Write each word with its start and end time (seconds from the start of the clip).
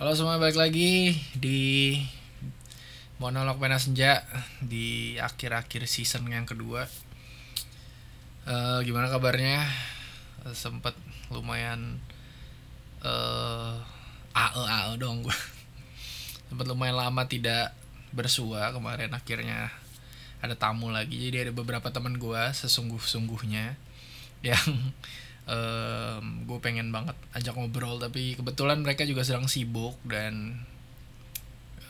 Halo 0.00 0.16
semua, 0.16 0.40
balik 0.40 0.56
lagi 0.56 1.12
di 1.36 1.92
monolog 3.20 3.60
pena 3.60 3.76
senja 3.76 4.24
di 4.64 5.20
akhir-akhir 5.20 5.84
season 5.84 6.24
yang 6.24 6.48
kedua. 6.48 6.88
Eh, 8.48 8.78
gimana 8.88 9.12
kabarnya? 9.12 9.60
Eh, 10.48 10.56
sempet 10.56 10.96
lumayan 11.28 12.00
eh 13.04 13.76
ae 14.32 14.62
ae 14.72 14.96
dong 14.96 15.20
gue. 15.20 15.36
Sempet 16.48 16.64
lumayan 16.64 16.96
lama 16.96 17.28
tidak 17.28 17.76
bersua 18.16 18.72
kemarin 18.72 19.12
akhirnya 19.12 19.68
ada 20.40 20.56
tamu 20.56 20.88
lagi. 20.88 21.28
Jadi 21.28 21.44
ada 21.44 21.52
beberapa 21.52 21.92
teman 21.92 22.16
gue 22.16 22.42
sesungguh-sungguhnya 22.56 23.76
yang 24.48 24.96
em, 25.50 26.46
gue 26.46 26.58
pengen 26.62 26.94
banget 26.94 27.18
ajak 27.34 27.58
ngobrol 27.58 27.98
tapi 27.98 28.38
kebetulan 28.38 28.78
mereka 28.86 29.02
juga 29.02 29.26
sedang 29.26 29.50
sibuk 29.50 29.98
dan 30.06 30.62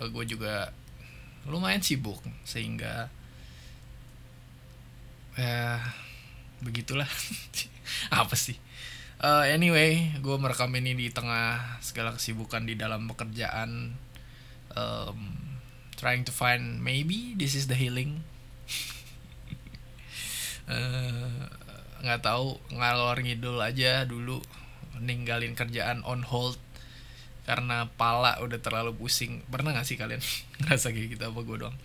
gue 0.00 0.24
juga 0.24 0.72
lumayan 1.44 1.84
sibuk 1.84 2.20
sehingga 2.48 3.12
ya 5.36 5.80
begitulah. 6.60 7.08
Apa 8.22 8.36
sih? 8.36 8.56
Eh, 9.20 9.44
anyway 9.52 10.16
gue 10.20 10.36
merekam 10.40 10.72
ini 10.76 10.96
di 10.96 11.08
tengah 11.12 11.80
segala 11.84 12.16
kesibukan 12.16 12.64
di 12.64 12.76
dalam 12.76 13.08
pekerjaan. 13.08 13.96
Em, 14.72 15.20
trying 16.00 16.24
to 16.24 16.32
find 16.32 16.80
maybe 16.80 17.36
this 17.36 17.52
is 17.52 17.68
the 17.68 17.76
healing. 17.76 18.24
Eh, 20.70 21.46
nggak 22.00 22.24
tahu 22.24 22.56
ngalor 22.72 23.20
ngidul 23.20 23.60
aja 23.60 24.08
dulu 24.08 24.40
ninggalin 25.00 25.56
kerjaan 25.56 26.04
on 26.04 26.24
hold 26.24 26.60
karena 27.48 27.88
pala 27.98 28.38
udah 28.44 28.60
terlalu 28.60 28.94
pusing. 28.94 29.42
Pernah 29.48 29.74
gak 29.74 29.88
sih 29.88 29.96
kalian 29.98 30.22
ngerasa 30.62 30.92
kayak 30.92 31.18
gitu? 31.18 31.22
Apa 31.26 31.40
gue 31.42 31.56
doang? 31.66 31.76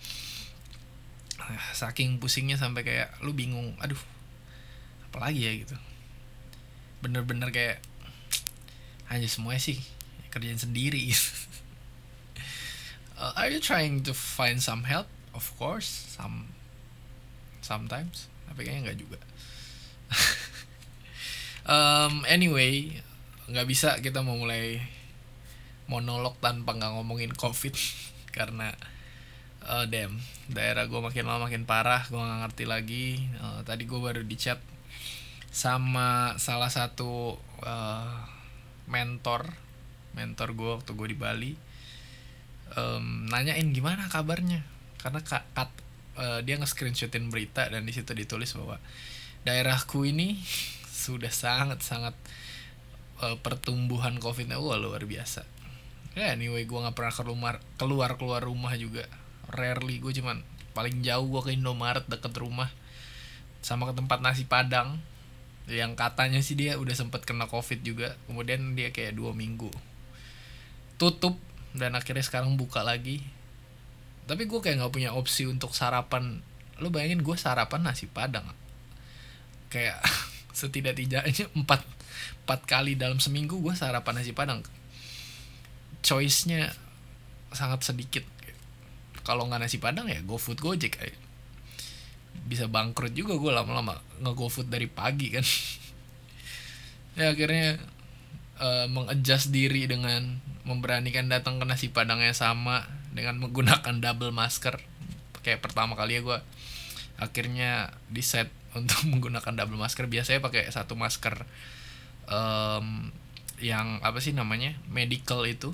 Ah, 1.42 1.72
saking 1.72 2.18
pusingnya 2.22 2.58
sampai 2.58 2.82
kayak 2.82 3.12
lu 3.22 3.30
bingung 3.36 3.76
aduh 3.78 3.98
apalagi 5.10 5.42
ya? 5.46 5.52
gitu. 5.56 5.76
Bener-bener 7.00 7.50
kayak 7.50 7.78
hanya 9.10 9.26
semuanya 9.26 9.62
sih 9.62 9.80
kerjaan 10.30 10.60
sendiri. 10.60 11.02
Uh, 13.16 13.32
are 13.32 13.48
you 13.48 13.56
trying 13.56 14.04
to 14.04 14.12
find 14.12 14.60
some 14.60 14.84
help? 14.84 15.08
Of 15.32 15.48
course 15.56 15.88
some 15.88 16.52
sometimes. 17.64 18.28
Tapi 18.44 18.68
kayaknya 18.68 18.92
nggak 18.92 19.00
juga 19.00 19.16
um, 21.72 22.22
anyway 22.26 22.90
nggak 23.46 23.66
bisa 23.66 23.98
kita 24.02 24.26
mau 24.26 24.34
mulai 24.34 24.82
monolog 25.86 26.34
tanpa 26.42 26.74
nggak 26.74 26.92
ngomongin 26.98 27.32
covid 27.34 27.74
karena 28.36 28.74
uh, 29.66 29.86
damn 29.86 30.18
daerah 30.46 30.86
gue 30.86 30.98
makin 31.02 31.26
lama 31.26 31.50
makin 31.50 31.66
parah 31.66 32.06
gue 32.06 32.18
nggak 32.18 32.40
ngerti 32.46 32.64
lagi. 32.70 33.06
Uh, 33.42 33.60
tadi 33.66 33.82
gue 33.86 33.98
baru 33.98 34.22
di 34.22 34.36
chat 34.38 34.62
sama 35.50 36.36
salah 36.36 36.70
satu 36.70 37.34
uh, 37.64 38.18
mentor 38.86 39.50
mentor 40.16 40.54
gue 40.56 40.70
waktu 40.80 40.90
gue 40.96 41.08
di 41.12 41.18
Bali. 41.18 41.52
Em, 42.76 43.28
nanyain 43.30 43.68
gimana 43.70 44.08
kabarnya? 44.08 44.64
Karena 44.98 45.20
kak, 45.22 45.44
kat- 45.52 45.84
eh, 46.18 46.40
dia 46.42 46.56
nge-screenshotin 46.56 47.28
berita 47.28 47.68
dan 47.68 47.84
di 47.84 47.92
situ 47.92 48.10
ditulis 48.16 48.50
bahwa 48.56 48.80
daerahku 49.46 50.02
ini 50.02 50.42
sudah 50.90 51.30
sangat 51.30 51.78
sangat 51.86 52.18
eh, 53.22 53.38
pertumbuhan 53.38 54.18
covidnya. 54.18 54.58
Wah 54.58 54.74
luar 54.74 55.06
biasa. 55.06 55.46
Ya 56.18 56.34
anyway 56.34 56.66
gue 56.66 56.74
nggak 56.74 56.98
pernah 56.98 57.14
keluar 57.14 57.54
keluar 57.78 58.10
keluar 58.18 58.42
rumah 58.42 58.74
juga. 58.74 59.06
Rarely 59.46 60.02
gue 60.02 60.10
cuman 60.18 60.42
paling 60.74 61.06
jauh 61.06 61.30
gue 61.30 61.42
ke 61.46 61.50
Indomaret 61.54 62.04
deket 62.10 62.34
rumah 62.34 62.74
sama 63.62 63.86
ke 63.86 63.94
tempat 63.94 64.18
nasi 64.18 64.42
padang. 64.42 64.98
Yang 65.70 65.94
katanya 65.94 66.40
sih 66.42 66.58
dia 66.58 66.74
udah 66.82 66.94
sempet 66.98 67.22
kena 67.22 67.46
covid 67.46 67.86
juga. 67.86 68.18
Kemudian 68.26 68.74
dia 68.74 68.90
kayak 68.90 69.14
dua 69.14 69.30
minggu 69.30 69.70
tutup 70.96 71.36
dan 71.76 71.94
akhirnya 71.94 72.24
sekarang 72.26 72.58
buka 72.58 72.82
lagi. 72.82 73.22
Tapi 74.26 74.50
gue 74.50 74.58
kayak 74.58 74.82
nggak 74.82 74.90
punya 74.90 75.14
opsi 75.14 75.46
untuk 75.46 75.70
sarapan. 75.70 76.42
Lo 76.82 76.90
bayangin 76.90 77.22
gue 77.22 77.36
sarapan 77.38 77.86
nasi 77.86 78.10
padang 78.10 78.65
kayak 79.68 79.98
setidak-tidaknya 80.58 81.50
empat 81.52 81.84
empat 82.46 82.60
kali 82.64 82.94
dalam 82.94 83.18
seminggu 83.18 83.58
gue 83.58 83.74
sarapan 83.74 84.22
nasi 84.22 84.30
padang. 84.30 84.62
Choice-nya 86.06 86.70
sangat 87.50 87.82
sedikit. 87.82 88.22
Kalau 89.26 89.50
nggak 89.50 89.66
nasi 89.66 89.82
padang 89.82 90.06
ya 90.06 90.22
GoFood 90.22 90.62
Gojek 90.62 91.02
aja. 91.02 91.18
Bisa 92.46 92.70
bangkrut 92.70 93.10
juga 93.10 93.34
gue 93.34 93.50
lama-lama 93.50 93.98
nge 94.22 94.32
GoFood 94.32 94.70
dari 94.70 94.86
pagi 94.86 95.34
kan. 95.34 95.46
Ya 97.16 97.32
akhirnya 97.32 97.80
eh, 98.60 98.86
mengadjust 98.92 99.48
diri 99.48 99.88
dengan 99.88 100.36
memberanikan 100.68 101.32
datang 101.32 101.56
ke 101.56 101.64
nasi 101.64 101.88
padang 101.88 102.20
yang 102.20 102.36
sama 102.36 102.84
dengan 103.08 103.40
menggunakan 103.40 104.04
double 104.04 104.36
masker. 104.36 104.76
Kayak 105.40 105.64
pertama 105.64 105.96
kali 105.96 106.20
ya 106.20 106.22
gue 106.22 106.38
akhirnya 107.16 107.96
di 108.12 108.20
set 108.20 108.52
untuk 108.76 109.00
menggunakan 109.10 109.52
double 109.56 109.80
masker. 109.80 110.06
Biasanya 110.06 110.44
pakai 110.44 110.68
satu 110.68 110.94
masker 110.94 111.48
em, 112.28 113.10
yang 113.60 114.00
apa 114.04 114.20
sih 114.20 114.36
namanya? 114.36 114.76
Medical 114.92 115.44
itu. 115.48 115.72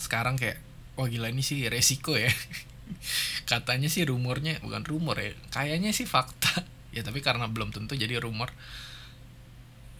Sekarang 0.00 0.40
kayak 0.40 0.60
wah 0.96 1.06
gila 1.06 1.28
ini 1.28 1.44
sih 1.44 1.60
resiko 1.68 2.16
ya. 2.16 2.32
Katanya 3.50 3.86
sih 3.92 4.08
rumornya 4.08 4.58
bukan 4.64 4.82
rumor 4.86 5.20
ya 5.20 5.32
kayaknya 5.52 5.92
sih 5.92 6.08
fakta. 6.08 6.64
Ya 6.96 7.04
tapi 7.04 7.20
karena 7.20 7.44
belum 7.44 7.76
tentu 7.76 7.92
jadi 7.92 8.16
rumor. 8.16 8.56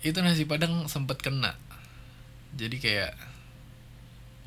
Itu 0.00 0.24
nasi 0.24 0.48
padang 0.48 0.88
sempet 0.88 1.20
kena. 1.20 1.52
Jadi 2.56 2.80
kayak 2.80 3.12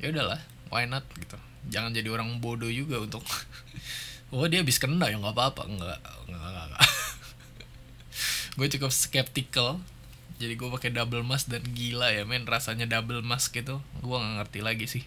ya 0.02 0.10
udahlah 0.10 0.42
why 0.66 0.82
not 0.90 1.06
gitu. 1.14 1.38
Jangan 1.70 1.94
jadi 1.94 2.10
orang 2.10 2.42
bodoh 2.42 2.66
juga 2.66 2.98
untuk 2.98 3.22
oh 4.34 4.50
dia 4.50 4.66
habis 4.66 4.82
kena 4.82 5.06
ya 5.06 5.22
nggak 5.22 5.30
apa-apa. 5.30 5.62
Nggak 5.62 5.98
nggak, 6.26 6.66
nggak. 6.74 6.82
Gue 8.60 8.68
cukup 8.76 8.92
skeptical. 8.92 9.80
Jadi 10.36 10.52
gue 10.52 10.68
pakai 10.68 10.92
double 10.92 11.24
mask 11.24 11.48
dan 11.48 11.64
gila 11.64 12.12
ya 12.12 12.28
men. 12.28 12.44
Rasanya 12.44 12.84
double 12.84 13.24
mask 13.24 13.56
itu 13.56 13.80
gue 13.80 14.16
nggak 14.20 14.36
ngerti 14.36 14.60
lagi 14.60 14.84
sih. 14.84 15.04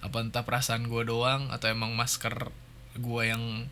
Apa 0.00 0.24
entah 0.24 0.48
perasaan 0.48 0.88
gue 0.88 1.04
doang 1.04 1.52
atau 1.52 1.68
emang 1.68 1.92
masker 1.92 2.48
gue 2.96 3.22
yang 3.28 3.68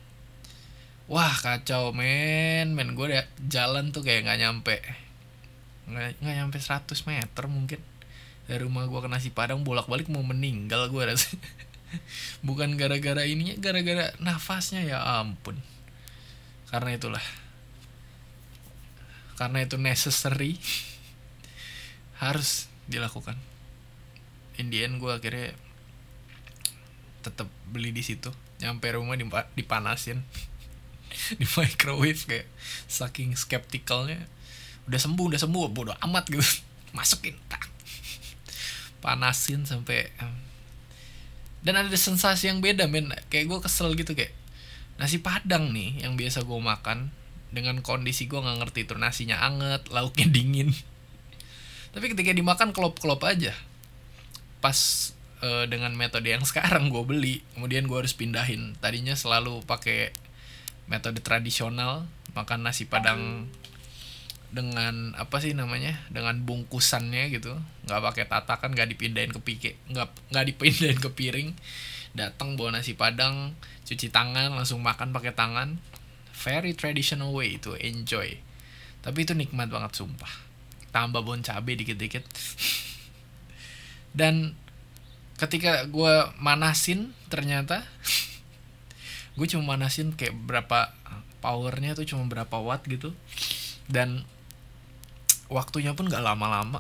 wah 1.08 1.32
kacau 1.32 1.96
men. 1.96 2.76
Men 2.76 2.92
gue 2.92 3.08
udah 3.08 3.24
jalan 3.48 3.88
tuh 3.96 4.04
kayak 4.04 4.28
nggak 4.28 4.40
nyampe 4.44 4.76
nggak 5.86 6.18
nggak 6.18 6.36
nyampe 6.36 6.58
100 6.60 6.92
meter 7.08 7.44
mungkin. 7.48 7.80
Dari 8.44 8.60
rumah 8.60 8.84
gue 8.84 9.00
ke 9.00 9.08
nasi 9.08 9.32
padang 9.32 9.64
bolak 9.64 9.88
balik 9.88 10.12
mau 10.12 10.20
meninggal 10.20 10.92
gue 10.92 11.02
rasanya. 11.08 11.40
Bukan 12.46 12.76
gara-gara 12.76 13.24
ininya 13.24 13.56
gara-gara 13.56 14.12
nafasnya 14.20 14.84
ya 14.84 15.00
ampun. 15.24 15.56
Karena 16.68 16.92
itulah 17.00 17.24
karena 19.36 19.62
itu 19.62 19.76
necessary 19.76 20.56
harus 22.16 22.72
dilakukan. 22.88 23.36
In 24.56 24.72
the 24.72 24.88
end 24.88 24.98
gue 24.98 25.12
akhirnya 25.12 25.52
tetap 27.20 27.48
beli 27.68 27.92
di 27.92 28.00
situ. 28.00 28.32
Nyampe 28.64 28.96
rumah 28.96 29.20
dipanasin. 29.52 30.24
Di 31.40 31.46
microwave 31.56 32.18
kayak 32.28 32.48
saking 32.90 33.38
skeptikalnya 33.38 34.28
udah 34.86 35.00
sembuh 35.00 35.32
udah 35.32 35.40
sembuh 35.40 35.64
bodo 35.72 35.92
amat 36.08 36.24
gitu. 36.32 36.44
Masukin 36.96 37.36
tak. 37.52 37.68
Panasin 39.04 39.68
sampai 39.68 40.08
dan 41.66 41.82
ada 41.82 41.98
sensasi 41.98 42.48
yang 42.48 42.64
beda 42.64 42.88
men. 42.88 43.12
Kayak 43.28 43.44
gue 43.52 43.58
kesel 43.68 43.92
gitu 43.98 44.16
kayak 44.16 44.32
nasi 44.96 45.20
padang 45.20 45.76
nih 45.76 46.06
yang 46.06 46.16
biasa 46.16 46.46
gue 46.46 46.56
makan 46.56 47.12
dengan 47.56 47.80
kondisi 47.80 48.28
gue 48.28 48.36
nggak 48.36 48.60
ngerti 48.60 48.84
itu 48.84 48.92
nasinya 49.00 49.40
anget 49.40 49.88
lauknya 49.88 50.28
dingin. 50.36 50.76
Tapi 51.96 52.12
ketika 52.12 52.36
dimakan 52.36 52.76
klop-klop 52.76 53.24
aja. 53.24 53.56
Pas 54.60 54.76
eh, 55.40 55.64
dengan 55.64 55.96
metode 55.96 56.28
yang 56.28 56.44
sekarang 56.50 56.92
gue 56.92 57.00
beli 57.00 57.40
kemudian 57.56 57.88
gue 57.88 57.96
harus 57.96 58.12
pindahin. 58.12 58.76
Tadinya 58.76 59.16
selalu 59.16 59.64
pakai 59.64 60.12
metode 60.86 61.24
tradisional 61.24 62.04
makan 62.36 62.68
nasi 62.68 62.84
padang 62.84 63.48
dengan 64.52 65.16
apa 65.18 65.40
sih 65.40 65.56
namanya 65.56 65.96
dengan 66.12 66.36
bungkusannya 66.44 67.32
gitu. 67.32 67.56
Nggak 67.88 68.00
pakai 68.12 68.24
tatakan 68.28 68.76
nggak 68.76 68.92
dipindahin 68.92 69.32
ke 69.32 69.40
pike 69.40 69.72
nggak 69.88 70.36
nggak 70.36 70.44
dipindahin 70.52 71.00
ke 71.00 71.08
piring. 71.08 71.48
Datang 72.12 72.60
bawa 72.60 72.80
nasi 72.80 72.92
padang 72.92 73.56
cuci 73.88 74.12
tangan 74.12 74.52
langsung 74.52 74.82
makan 74.84 75.14
pakai 75.14 75.32
tangan 75.32 75.80
very 76.46 76.70
traditional 76.78 77.34
way 77.34 77.58
to 77.58 77.74
enjoy. 77.82 78.38
Tapi 79.02 79.26
itu 79.26 79.34
nikmat 79.34 79.66
banget 79.66 79.98
sumpah. 79.98 80.30
Tambah 80.94 81.26
bon 81.26 81.42
cabe 81.42 81.74
dikit-dikit. 81.74 82.22
Dan 84.14 84.54
ketika 85.42 85.90
gue 85.90 86.14
manasin 86.38 87.12
ternyata 87.28 87.84
gue 89.36 89.46
cuma 89.50 89.76
manasin 89.76 90.16
kayak 90.16 90.32
berapa 90.48 90.94
powernya 91.44 91.98
tuh 91.98 92.06
cuma 92.06 92.30
berapa 92.30 92.62
watt 92.62 92.86
gitu. 92.86 93.10
Dan 93.90 94.22
waktunya 95.50 95.98
pun 95.98 96.06
gak 96.06 96.22
lama-lama. 96.22 96.78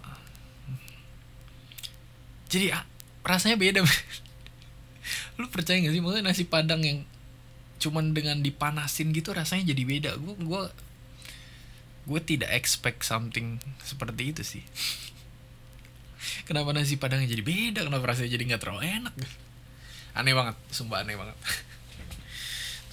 Jadi 2.46 2.70
ah, 2.70 2.86
rasanya 3.26 3.58
beda 3.58 3.82
lu 5.42 5.50
percaya 5.50 5.82
gak 5.82 5.90
sih? 5.90 5.98
Maksudnya 5.98 6.24
nasi 6.30 6.46
padang 6.46 6.82
yang 6.86 7.02
cuman 7.76 8.16
dengan 8.16 8.40
dipanasin 8.40 9.12
gitu 9.12 9.36
rasanya 9.36 9.72
jadi 9.72 9.82
beda. 9.84 10.10
Gue 10.16 10.34
gue 10.38 10.62
gue 12.06 12.20
tidak 12.22 12.50
expect 12.54 13.02
something 13.02 13.58
seperti 13.82 14.22
itu 14.30 14.42
sih. 14.46 14.64
Kenapa 16.46 16.70
nasi 16.70 16.98
padangnya 16.98 17.30
jadi 17.30 17.42
beda? 17.42 17.80
Kenapa 17.86 18.14
rasanya 18.14 18.30
jadi 18.34 18.44
nggak 18.54 18.62
terlalu 18.62 18.82
enak? 18.86 19.14
Aneh 20.14 20.32
banget 20.32 20.56
sumpah 20.70 21.02
aneh 21.02 21.18
banget. 21.18 21.36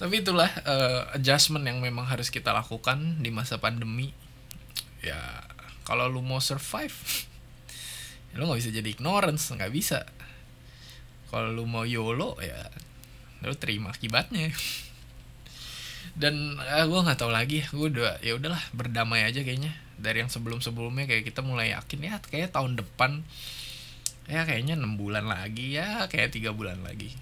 Tapi 0.00 0.14
itulah 0.20 0.50
uh, 0.66 1.14
adjustment 1.14 1.62
yang 1.62 1.78
memang 1.78 2.04
harus 2.10 2.28
kita 2.28 2.50
lakukan 2.50 3.22
di 3.22 3.30
masa 3.30 3.62
pandemi. 3.62 4.10
Ya 5.00 5.46
kalau 5.86 6.10
lu 6.10 6.24
mau 6.24 6.40
survive 6.40 6.96
ya 8.32 8.40
lu 8.42 8.50
nggak 8.50 8.60
bisa 8.66 8.70
jadi 8.74 8.88
ignorance 8.90 9.54
nggak 9.54 9.70
bisa. 9.70 10.02
Kalau 11.30 11.54
lu 11.54 11.64
mau 11.70 11.86
yolo 11.86 12.34
ya 12.42 12.66
lu 13.48 13.56
terima 13.56 13.92
akibatnya. 13.92 14.52
Dan 16.14 16.62
uh, 16.62 16.82
eh, 16.82 16.86
gue 16.86 17.00
nggak 17.00 17.18
tahu 17.18 17.30
lagi. 17.34 17.66
Gue 17.74 17.90
udah 17.90 18.22
ya 18.22 18.38
udahlah 18.38 18.62
berdamai 18.70 19.26
aja 19.26 19.42
kayaknya. 19.42 19.74
Dari 19.98 20.22
yang 20.22 20.30
sebelum 20.30 20.62
sebelumnya 20.62 21.06
kayak 21.10 21.26
kita 21.26 21.42
mulai 21.42 21.74
yakin 21.74 22.00
ya 22.06 22.14
kayak 22.22 22.54
tahun 22.54 22.78
depan. 22.78 23.26
Ya 24.30 24.48
kayaknya 24.48 24.78
enam 24.80 24.96
bulan 24.96 25.28
lagi 25.28 25.76
ya 25.76 26.06
kayak 26.08 26.32
tiga 26.32 26.54
bulan 26.54 26.80
lagi. 26.86 27.12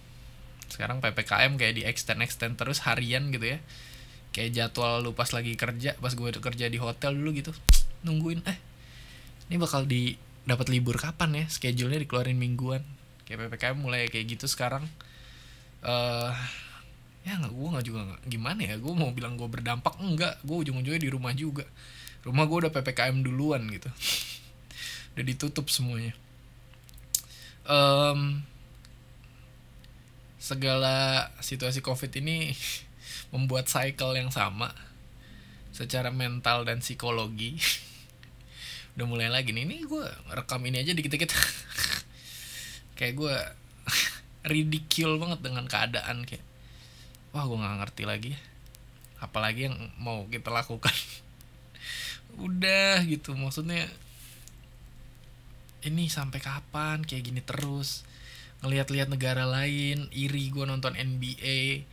Sekarang 0.70 1.02
ppkm 1.02 1.58
kayak 1.58 1.74
di 1.74 1.82
extend 1.84 2.22
extend 2.22 2.54
terus 2.60 2.84
harian 2.84 3.32
gitu 3.32 3.56
ya. 3.56 3.58
Kayak 4.32 4.50
jadwal 4.56 5.04
lu 5.04 5.12
pas 5.12 5.28
lagi 5.32 5.56
kerja 5.56 5.96
pas 5.98 6.12
gue 6.12 6.28
kerja 6.32 6.66
di 6.68 6.78
hotel 6.80 7.16
dulu 7.16 7.36
gitu 7.36 7.52
nungguin 8.02 8.42
eh 8.48 8.58
ini 9.46 9.60
bakal 9.60 9.84
di 9.84 10.16
dapat 10.48 10.72
libur 10.72 10.96
kapan 10.96 11.44
ya? 11.44 11.44
Schedule-nya 11.46 12.00
dikeluarin 12.02 12.40
mingguan. 12.40 12.80
Kayak 13.28 13.52
ppkm 13.52 13.76
mulai 13.78 14.08
kayak 14.08 14.36
gitu 14.38 14.46
sekarang 14.48 14.88
uh, 15.82 16.30
ya 17.22 17.38
nggak 17.38 17.54
gue 17.54 17.68
nggak 17.70 17.86
juga 17.86 18.00
gak, 18.02 18.20
gimana 18.26 18.60
ya 18.66 18.74
gue 18.82 18.92
mau 18.94 19.14
bilang 19.14 19.38
gue 19.38 19.46
berdampak 19.46 19.94
enggak. 20.02 20.38
Gue 20.42 20.66
ujung-ujungnya 20.66 21.02
di 21.02 21.10
rumah 21.10 21.34
juga. 21.34 21.66
Rumah 22.22 22.44
gue 22.46 22.58
udah 22.66 22.72
ppkm 22.74 23.22
duluan 23.22 23.66
gitu. 23.70 23.90
Udah 25.14 25.24
ditutup 25.26 25.66
semuanya. 25.70 26.14
Um, 27.62 28.42
segala 30.42 31.30
situasi 31.38 31.78
covid 31.78 32.10
ini 32.18 32.50
membuat 33.34 33.70
cycle 33.70 34.18
yang 34.18 34.34
sama. 34.34 34.74
Secara 35.72 36.12
mental 36.12 36.68
dan 36.68 36.84
psikologi. 36.84 37.56
Udah 38.98 39.06
mulai 39.08 39.32
lagi 39.32 39.56
nih. 39.56 39.64
Ini 39.64 39.88
gue 39.88 40.04
rekam 40.36 40.60
ini 40.68 40.84
aja 40.84 40.92
dikit-dikit. 40.92 41.32
Kayak 42.98 43.14
gue 43.16 43.34
ridicule 44.42 45.18
banget 45.22 45.40
dengan 45.42 45.64
keadaan 45.70 46.26
kayak 46.26 46.42
wah 47.32 47.46
gue 47.46 47.58
nggak 47.58 47.78
ngerti 47.82 48.04
lagi 48.04 48.32
apalagi 49.22 49.70
yang 49.70 49.78
mau 50.02 50.26
kita 50.26 50.50
lakukan. 50.50 50.92
Udah 52.46 53.06
gitu 53.06 53.38
maksudnya 53.38 53.86
ini 55.86 56.10
sampai 56.10 56.42
kapan? 56.42 57.06
Kayak 57.06 57.22
gini 57.30 57.40
terus. 57.42 58.02
Ngelihat-lihat 58.66 59.10
negara 59.10 59.46
lain 59.46 60.10
iri 60.10 60.50
gue 60.50 60.66
nonton 60.66 60.98
NBA 60.98 61.86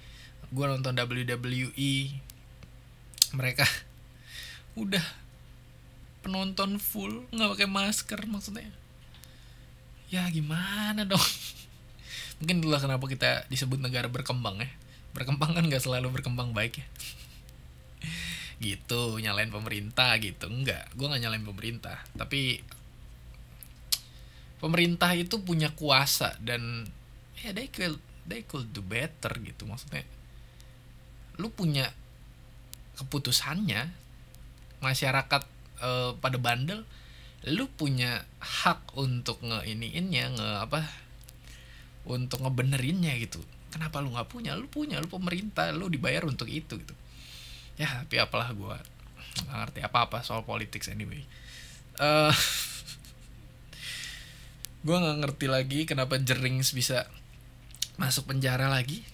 gue 0.49 0.65
nonton 0.65 0.97
WWE 0.97 1.93
mereka 3.37 3.61
udah 4.81 5.05
penonton 6.25 6.81
full 6.81 7.29
nggak 7.29 7.49
pakai 7.53 7.69
masker 7.69 8.21
maksudnya. 8.25 8.73
Ya 10.09 10.25
gimana 10.33 11.05
dong 11.05 11.21
mungkin 12.39 12.63
itulah 12.63 12.79
kenapa 12.79 13.05
kita 13.05 13.45
disebut 13.51 13.79
negara 13.83 14.07
berkembang 14.07 14.63
ya. 14.63 14.69
Berkembang 15.11 15.55
kan 15.55 15.63
nggak 15.67 15.83
selalu 15.83 16.11
berkembang 16.11 16.55
baik 16.55 16.79
ya. 16.79 16.87
Gitu 18.63 19.19
nyalain 19.19 19.51
pemerintah 19.51 20.15
gitu. 20.19 20.47
Enggak 20.47 20.87
gue 20.95 21.05
nggak 21.07 21.21
nyalain 21.23 21.45
pemerintah. 21.45 21.99
Tapi 22.15 22.59
pemerintah 24.59 25.15
itu 25.15 25.39
punya 25.39 25.71
kuasa 25.71 26.35
dan 26.43 26.87
ya 27.39 27.55
they 27.55 27.71
could 27.71 27.95
they 28.27 28.43
could 28.43 28.71
do 28.75 28.83
better 28.83 29.31
gitu. 29.39 29.63
Maksudnya 29.63 30.03
lu 31.39 31.47
punya 31.51 31.87
keputusannya 32.99 33.87
masyarakat 34.83 35.43
uh, 35.79 36.11
pada 36.19 36.35
bandel 36.35 36.83
lu 37.47 37.71
punya 37.71 38.27
hak 38.43 38.99
untuk 38.99 39.39
nge 39.39 39.63
iniinnya 39.63 40.35
nge 40.35 40.49
apa 40.67 40.83
untuk 42.07 42.43
ngebenerinnya 42.43 43.15
gitu. 43.19 43.41
Kenapa 43.69 44.01
lu 44.01 44.13
nggak 44.13 44.29
punya? 44.29 44.57
Lu 44.57 44.65
punya 44.65 44.97
lu 44.97 45.07
pemerintah 45.09 45.69
lu 45.73 45.91
dibayar 45.91 46.25
untuk 46.25 46.49
itu 46.49 46.79
gitu. 46.79 46.95
Ya 47.77 48.03
tapi 48.03 48.19
apalah 48.19 48.51
gue 48.51 48.75
nggak 49.39 49.57
ngerti 49.65 49.79
apa 49.85 50.09
apa 50.09 50.17
soal 50.25 50.43
politik 50.43 50.83
anyway. 50.89 51.23
Uh, 51.99 52.31
eh, 52.31 52.35
gue 54.85 54.95
nggak 54.95 55.17
ngerti 55.21 55.47
lagi 55.47 55.79
kenapa 55.85 56.17
Jerings 56.17 56.73
bisa 56.73 57.07
masuk 57.99 58.31
penjara 58.31 58.67
lagi. 58.67 59.05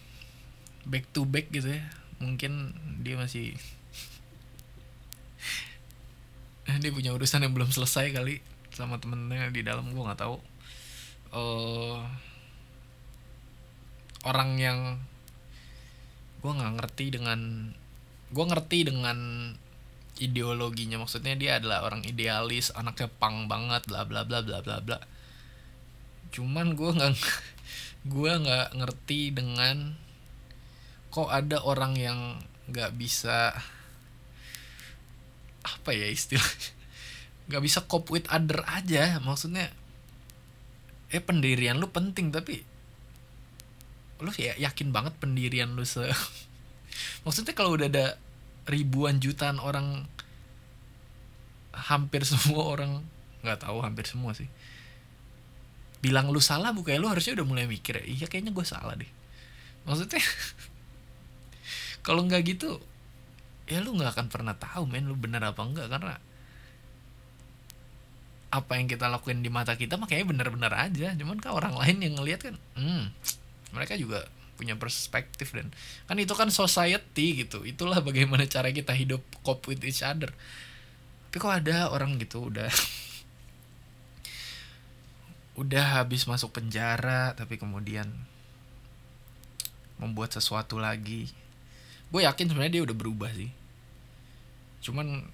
Back 0.85 1.09
to 1.11 1.25
back 1.27 1.51
gitu 1.51 1.75
ya. 1.75 1.83
Mungkin 2.23 2.73
dia 3.03 3.19
masih 3.19 3.57
dia 6.81 6.91
punya 6.95 7.11
urusan 7.11 7.43
yang 7.43 7.53
belum 7.53 7.69
selesai 7.69 8.15
kali 8.15 8.39
sama 8.71 8.99
temennya 8.99 9.51
di 9.51 9.61
dalam 9.67 9.91
gue 9.91 9.99
nggak 9.99 10.21
tahu. 10.23 10.37
Uh, 11.35 11.99
orang 14.25 14.57
yang 14.57 14.79
gue 16.41 16.51
nggak 16.51 16.73
ngerti 16.81 17.05
dengan 17.13 17.71
gue 18.33 18.45
ngerti 18.45 18.79
dengan 18.89 19.17
ideologinya. 20.19 21.01
Maksudnya 21.01 21.37
dia 21.37 21.61
adalah 21.61 21.85
orang 21.85 22.01
idealis 22.03 22.73
anaknya 22.73 23.09
pang 23.21 23.45
banget 23.45 23.85
bla 23.85 24.03
bla 24.03 24.25
bla 24.25 24.41
bla 24.41 24.59
bla 24.61 24.77
bla. 24.81 24.99
Cuman 26.33 26.73
gue 26.73 26.91
nggak 26.91 27.13
gue 28.13 28.31
nggak 28.45 28.67
ngerti 28.77 29.21
dengan 29.33 29.97
kok 31.13 31.31
ada 31.31 31.63
orang 31.63 31.93
yang 31.95 32.19
nggak 32.69 32.97
bisa 32.97 33.55
apa 35.65 35.91
ya 35.93 36.09
istilah 36.09 36.45
nggak 37.49 37.61
bisa 37.61 37.85
cope 37.85 38.13
with 38.13 38.29
other 38.33 38.65
aja. 38.65 39.21
Maksudnya 39.21 39.69
eh 41.13 41.21
pendirian 41.21 41.77
lu 41.77 41.93
penting 41.93 42.33
tapi 42.33 42.74
lu 44.23 44.31
ya 44.39 44.55
yakin 44.55 44.95
banget 44.95 45.13
pendirian 45.19 45.75
lu 45.75 45.83
se 45.83 46.07
maksudnya 47.27 47.51
kalau 47.51 47.75
udah 47.75 47.87
ada 47.91 48.05
ribuan 48.65 49.21
jutaan 49.21 49.61
orang 49.61 50.09
hampir 51.75 52.23
semua 52.23 52.63
orang 52.65 53.03
nggak 53.45 53.61
tahu 53.61 53.77
hampir 53.85 54.09
semua 54.09 54.33
sih. 54.33 54.49
Bilang 56.01 56.33
lu 56.33 56.41
salah 56.41 56.73
bukannya 56.73 56.97
lu 56.97 57.09
harusnya 57.11 57.37
udah 57.37 57.45
mulai 57.45 57.65
mikir 57.69 58.01
ya 58.01 58.05
iya 58.05 58.25
kayaknya 58.25 58.55
gue 58.55 58.65
salah 58.65 58.97
deh. 58.97 59.09
Maksudnya 59.85 60.23
kalau 62.05 62.25
nggak 62.25 62.41
gitu 62.47 62.81
ya 63.69 63.81
lu 63.85 63.93
nggak 63.93 64.17
akan 64.17 64.27
pernah 64.33 64.57
tahu 64.57 64.89
men 64.89 65.05
lu 65.05 65.17
bener 65.17 65.41
apa 65.41 65.61
enggak 65.61 65.89
karena 65.89 66.17
apa 68.53 68.71
yang 68.79 68.87
kita 68.87 69.11
lakuin 69.11 69.43
di 69.43 69.51
mata 69.51 69.75
kita 69.75 69.99
makanya 69.99 70.25
bener-bener 70.25 70.73
aja. 70.73 71.13
Cuman 71.13 71.37
kan 71.37 71.53
orang 71.53 71.75
lain 71.77 71.97
yang 72.01 72.13
ngelihat 72.17 72.49
kan 72.49 72.55
hmm 72.79 73.13
mereka 73.75 73.99
juga 73.99 74.23
punya 74.55 74.79
perspektif 74.79 75.51
dan 75.51 75.67
kan 76.07 76.15
itu 76.15 76.31
kan 76.31 76.47
society 76.47 77.45
gitu. 77.45 77.67
Itulah 77.67 77.99
bagaimana 77.99 78.47
cara 78.47 78.71
kita 78.71 78.95
hidup 78.95 79.21
cope 79.43 79.75
with 79.75 79.83
each 79.83 80.01
other. 80.01 80.31
Tapi 81.29 81.37
kok 81.37 81.51
ada 81.51 81.91
orang 81.91 82.15
gitu 82.15 82.47
udah 82.47 82.71
udah 85.61 86.03
habis 86.03 86.27
masuk 86.27 86.51
penjara 86.55 87.35
tapi 87.35 87.59
kemudian 87.59 88.07
membuat 89.99 90.31
sesuatu 90.31 90.79
lagi. 90.79 91.27
Gue 92.11 92.23
yakin 92.23 92.47
sebenarnya 92.47 92.79
dia 92.79 92.83
udah 92.87 92.95
berubah 92.95 93.31
sih. 93.35 93.51
Cuman 94.83 95.27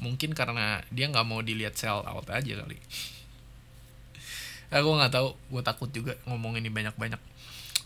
mungkin 0.00 0.32
karena 0.32 0.80
dia 0.88 1.12
nggak 1.12 1.28
mau 1.28 1.44
dilihat 1.44 1.76
sell 1.76 2.04
out 2.04 2.28
aja 2.32 2.52
kali. 2.64 2.80
Aku 4.72 4.88
nggak 4.96 5.12
tahu 5.12 5.36
gue 5.52 5.60
takut 5.60 5.92
juga 5.92 6.16
ngomong 6.24 6.56
ini 6.56 6.72
banyak 6.72 6.96
banyak 6.96 7.20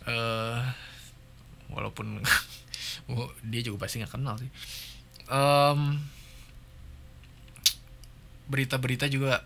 uh, 0.07 0.63
walaupun 1.71 2.23
dia 3.51 3.61
juga 3.63 3.87
pasti 3.87 4.03
nggak 4.03 4.13
kenal 4.15 4.39
sih. 4.39 4.51
Um, 5.27 5.99
berita-berita 8.47 9.11
juga 9.11 9.43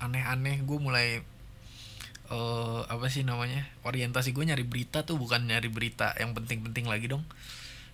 aneh-aneh. 0.00 0.60
Gue 0.64 0.78
mulai 0.80 1.24
uh, 2.32 2.84
apa 2.88 3.08
sih 3.08 3.24
namanya 3.24 3.66
orientasi 3.84 4.32
gue 4.32 4.44
nyari 4.44 4.64
berita 4.64 5.04
tuh 5.04 5.16
bukan 5.16 5.48
nyari 5.48 5.68
berita 5.68 6.12
yang 6.20 6.36
penting-penting 6.36 6.88
lagi 6.88 7.08
dong. 7.08 7.24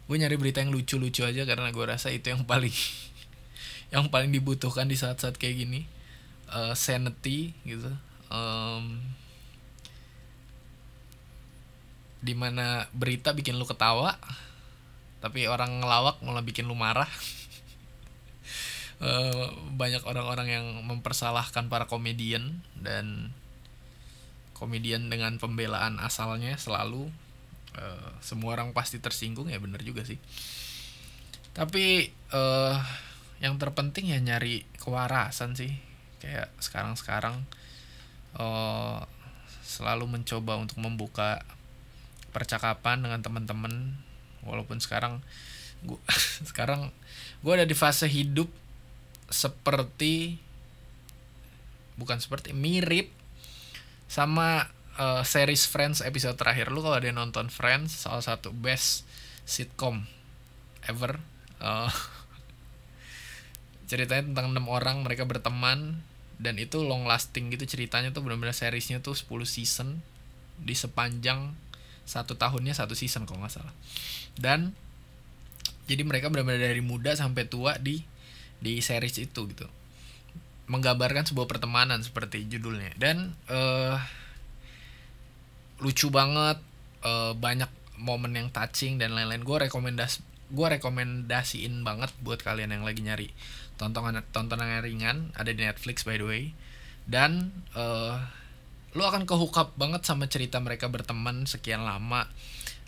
Gue 0.06 0.18
nyari 0.22 0.38
berita 0.38 0.62
yang 0.62 0.70
lucu-lucu 0.70 1.26
aja 1.26 1.42
karena 1.42 1.70
gue 1.74 1.84
rasa 1.86 2.14
itu 2.14 2.30
yang 2.30 2.46
paling 2.46 2.74
yang 3.94 4.06
paling 4.10 4.30
dibutuhkan 4.30 4.86
di 4.86 4.98
saat-saat 4.98 5.38
kayak 5.38 5.66
gini. 5.66 5.86
Uh, 6.46 6.78
sanity 6.78 7.58
gitu. 7.66 7.90
Um, 8.30 9.02
di 12.26 12.34
mana 12.34 12.90
berita 12.90 13.30
bikin 13.30 13.54
lu 13.54 13.62
ketawa 13.62 14.18
tapi 15.26 15.50
orang 15.50 15.82
ngelawak 15.82 16.22
malah 16.22 16.44
bikin 16.44 16.68
lu 16.68 16.78
marah. 16.78 17.08
Uh, 19.02 19.50
banyak 19.80 20.04
orang-orang 20.06 20.48
yang 20.48 20.66
mempersalahkan 20.86 21.66
para 21.66 21.90
komedian 21.90 22.62
dan 22.78 23.34
komedian 24.56 25.12
dengan 25.12 25.36
pembelaan 25.36 26.00
asalnya 26.00 26.56
selalu 26.56 27.12
uh, 27.76 28.10
semua 28.24 28.56
orang 28.56 28.72
pasti 28.72 29.02
tersinggung 29.02 29.50
ya 29.50 29.58
bener 29.58 29.82
juga 29.82 30.06
sih. 30.06 30.20
Tapi 31.56 32.12
uh, 32.30 32.76
yang 33.40 33.58
terpenting 33.60 34.12
ya 34.12 34.20
nyari 34.20 34.64
kewarasan 34.78 35.56
sih. 35.56 35.74
Kayak 36.22 36.54
sekarang-sekarang 36.62 37.44
uh, 38.38 39.04
selalu 39.66 40.06
mencoba 40.06 40.56
untuk 40.56 40.78
membuka 40.80 41.42
percakapan 42.36 43.00
dengan 43.00 43.24
teman-teman. 43.24 43.96
Walaupun 44.44 44.76
sekarang 44.76 45.24
gua 45.88 45.96
sekarang 46.52 46.92
gue 47.40 47.52
ada 47.56 47.64
di 47.64 47.72
fase 47.72 48.04
hidup 48.04 48.52
seperti 49.32 50.36
bukan 51.96 52.20
seperti 52.20 52.52
mirip 52.52 53.08
sama 54.06 54.68
uh, 55.00 55.24
series 55.24 55.64
Friends 55.64 56.04
episode 56.04 56.36
terakhir. 56.36 56.68
Lu 56.68 56.84
kalau 56.84 57.00
yang 57.00 57.16
nonton 57.16 57.48
Friends 57.48 58.04
salah 58.04 58.20
satu 58.20 58.52
best 58.52 59.08
sitcom 59.48 60.04
ever 60.84 61.16
uh, 61.64 61.88
ceritanya 63.90 64.34
tentang 64.34 64.52
enam 64.52 64.66
orang 64.68 65.06
mereka 65.06 65.24
berteman 65.24 66.04
dan 66.36 66.60
itu 66.60 66.84
long 66.84 67.08
lasting 67.08 67.48
gitu 67.54 67.64
ceritanya 67.64 68.12
tuh 68.12 68.20
benar-benar 68.20 68.52
seriesnya 68.52 69.00
tuh 69.00 69.16
10 69.16 69.48
season 69.48 70.04
di 70.60 70.76
sepanjang 70.76 71.56
satu 72.06 72.38
tahunnya 72.38 72.72
satu 72.72 72.94
season 72.94 73.26
kalau 73.26 73.42
nggak 73.42 73.58
salah. 73.58 73.74
Dan 74.38 74.72
jadi 75.90 76.02
mereka 76.06 76.30
benar-benar 76.30 76.62
dari 76.62 76.82
muda 76.82 77.14
sampai 77.18 77.50
tua 77.50 77.78
di 77.82 78.02
di 78.62 78.78
series 78.78 79.18
itu 79.18 79.40
gitu. 79.50 79.66
Menggambarkan 80.70 81.26
sebuah 81.26 81.46
pertemanan 81.50 82.02
seperti 82.02 82.46
judulnya. 82.46 82.94
Dan 82.98 83.34
uh, 83.50 83.98
lucu 85.82 86.08
banget 86.08 86.58
uh, 87.02 87.34
banyak 87.34 87.68
momen 87.98 88.34
yang 88.34 88.48
touching 88.54 88.98
dan 88.98 89.14
lain-lain. 89.14 89.42
Gue 89.42 89.66
rekomendas 89.66 90.22
gue 90.46 90.66
rekomendasiin 90.78 91.82
banget 91.82 92.14
buat 92.22 92.38
kalian 92.38 92.70
yang 92.70 92.86
lagi 92.86 93.02
nyari 93.02 93.34
tontonan 93.78 94.22
tontonan 94.30 94.78
yang 94.78 94.82
ringan. 94.82 95.16
Ada 95.34 95.54
di 95.54 95.62
Netflix 95.62 96.02
by 96.02 96.18
the 96.18 96.26
way. 96.26 96.42
Dan 97.06 97.54
uh, 97.78 98.18
lo 98.96 99.04
akan 99.04 99.28
kehukap 99.28 99.76
banget 99.76 100.08
sama 100.08 100.24
cerita 100.24 100.56
mereka 100.56 100.88
berteman 100.88 101.44
sekian 101.44 101.84
lama 101.84 102.24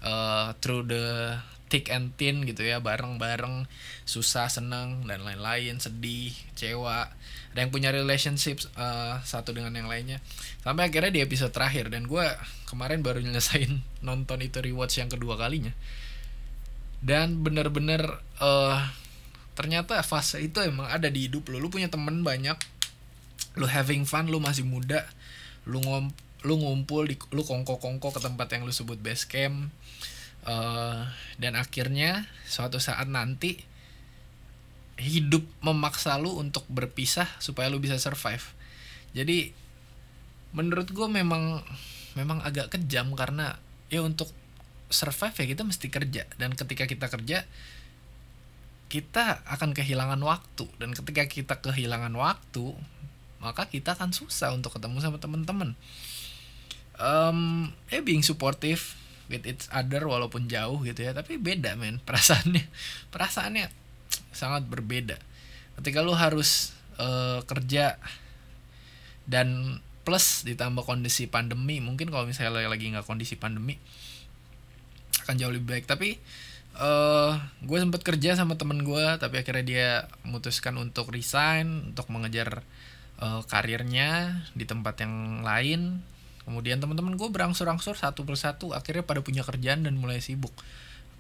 uh, 0.01 0.57
through 0.65 0.89
the 0.89 1.37
thick 1.69 1.93
and 1.93 2.17
thin 2.17 2.49
gitu 2.49 2.65
ya 2.65 2.81
bareng-bareng 2.81 3.69
susah 4.09 4.49
seneng 4.49 5.05
dan 5.05 5.21
lain-lain 5.21 5.77
sedih 5.77 6.33
kecewa. 6.53 7.13
Ada 7.53 7.65
yang 7.65 7.73
punya 7.73 7.93
relationship 7.93 8.65
uh, 8.81 9.21
satu 9.21 9.53
dengan 9.53 9.77
yang 9.77 9.89
lainnya. 9.89 10.25
Sampai 10.65 10.89
akhirnya 10.89 11.13
di 11.13 11.21
episode 11.21 11.53
terakhir 11.53 11.93
dan 11.93 12.09
gue 12.09 12.25
kemarin 12.65 13.05
baru 13.05 13.21
nyelesain 13.21 13.85
nonton 14.09 14.41
itu 14.41 14.65
rewatch 14.65 15.05
yang 15.05 15.13
kedua 15.13 15.37
kalinya. 15.37 15.77
Dan 16.99 17.45
bener-bener 17.45 18.01
uh, 18.41 18.81
ternyata 19.53 20.01
fase 20.03 20.41
itu 20.41 20.65
emang 20.65 20.89
ada 20.89 21.13
di 21.13 21.29
hidup 21.29 21.53
lo. 21.53 21.61
Lu 21.61 21.69
punya 21.69 21.93
temen 21.93 22.25
banyak 22.25 22.57
lu 23.59 23.67
having 23.67 24.07
fun 24.07 24.31
lu 24.31 24.39
masih 24.39 24.63
muda 24.63 25.03
lu 25.69 25.85
ngom 25.85 26.09
lu 26.47 26.55
ngumpul 26.57 27.05
di 27.05 27.19
lu 27.35 27.43
kongko-kongko 27.43 28.15
ke 28.15 28.21
tempat 28.23 28.49
yang 28.55 28.63
lu 28.65 28.73
sebut 28.73 28.97
base 28.97 29.27
camp 29.27 29.69
uh, 30.47 31.05
dan 31.37 31.59
akhirnya 31.59 32.25
suatu 32.47 32.79
saat 32.79 33.11
nanti 33.11 33.59
hidup 34.99 35.47
memaksa 35.63 36.19
lu 36.19 36.35
untuk 36.35 36.67
berpisah 36.67 37.27
supaya 37.39 37.71
lu 37.71 37.79
bisa 37.79 37.97
survive. 38.03 38.43
Jadi 39.15 39.55
menurut 40.51 40.91
gue 40.91 41.07
memang 41.07 41.63
memang 42.19 42.43
agak 42.43 42.75
kejam 42.75 43.15
karena 43.15 43.63
ya 43.93 44.03
untuk 44.03 44.29
survive 44.91 45.35
ya 45.39 45.47
kita 45.55 45.63
mesti 45.63 45.87
kerja. 45.87 46.27
Dan 46.35 46.59
ketika 46.59 46.91
kita 46.91 47.07
kerja 47.07 47.47
kita 48.91 49.47
akan 49.47 49.71
kehilangan 49.77 50.19
waktu. 50.19 50.67
Dan 50.83 50.93
ketika 50.99 51.31
kita 51.31 51.55
kehilangan 51.63 52.13
waktu 52.19 52.75
maka 53.39 53.71
kita 53.71 53.95
akan 53.95 54.11
susah 54.11 54.51
untuk 54.55 54.75
ketemu 54.75 54.99
sama 54.99 55.19
teman-teman. 55.23 55.79
Um, 56.99 57.71
eh 57.95 58.03
being 58.03 58.27
supportive 58.27 58.99
with 59.31 59.47
each 59.47 59.71
other 59.71 60.03
walaupun 60.09 60.51
jauh 60.51 60.83
gitu 60.83 61.07
ya 61.07 61.15
tapi 61.15 61.39
beda 61.39 61.79
men. 61.79 62.03
Perasaannya 62.09 62.65
perasaannya 63.15 63.67
sangat 64.35 64.67
berbeda. 64.67 65.17
Ketika 65.79 66.03
lu 66.03 66.17
harus 66.19 66.75
uh, 66.99 67.45
kerja 67.47 68.01
dan 69.29 69.79
plus 70.03 70.43
ditambah 70.49 70.89
kondisi 70.89 71.29
pandemi 71.29 71.85
mungkin 71.85 72.09
kalau 72.09 72.25
misalnya 72.25 72.65
lagi 72.67 72.89
nggak 72.89 73.05
kondisi 73.05 73.37
pandemi 73.37 73.77
akan 75.23 75.35
jauh 75.39 75.53
lebih 75.55 75.79
baik. 75.79 75.87
Tapi 75.87 76.19
uh, 76.81 77.39
gue 77.63 77.79
sempat 77.79 78.03
kerja 78.03 78.35
sama 78.35 78.59
temen 78.59 78.83
gue 78.83 79.07
tapi 79.21 79.39
akhirnya 79.39 79.65
dia 79.65 79.89
memutuskan 80.27 80.75
untuk 80.81 81.13
resign 81.13 81.93
untuk 81.95 82.09
mengejar 82.11 82.67
uh, 83.23 83.43
karirnya 83.47 84.43
di 84.55 84.65
tempat 84.65 85.03
yang 85.03 85.43
lain. 85.43 86.03
Kemudian 86.49 86.81
teman-teman 86.81 87.21
gue 87.21 87.29
berangsur-angsur 87.29 87.93
satu 87.93 88.25
persatu 88.25 88.73
akhirnya 88.73 89.05
pada 89.05 89.21
punya 89.21 89.45
kerjaan 89.45 89.85
dan 89.85 90.01
mulai 90.01 90.23
sibuk. 90.25 90.55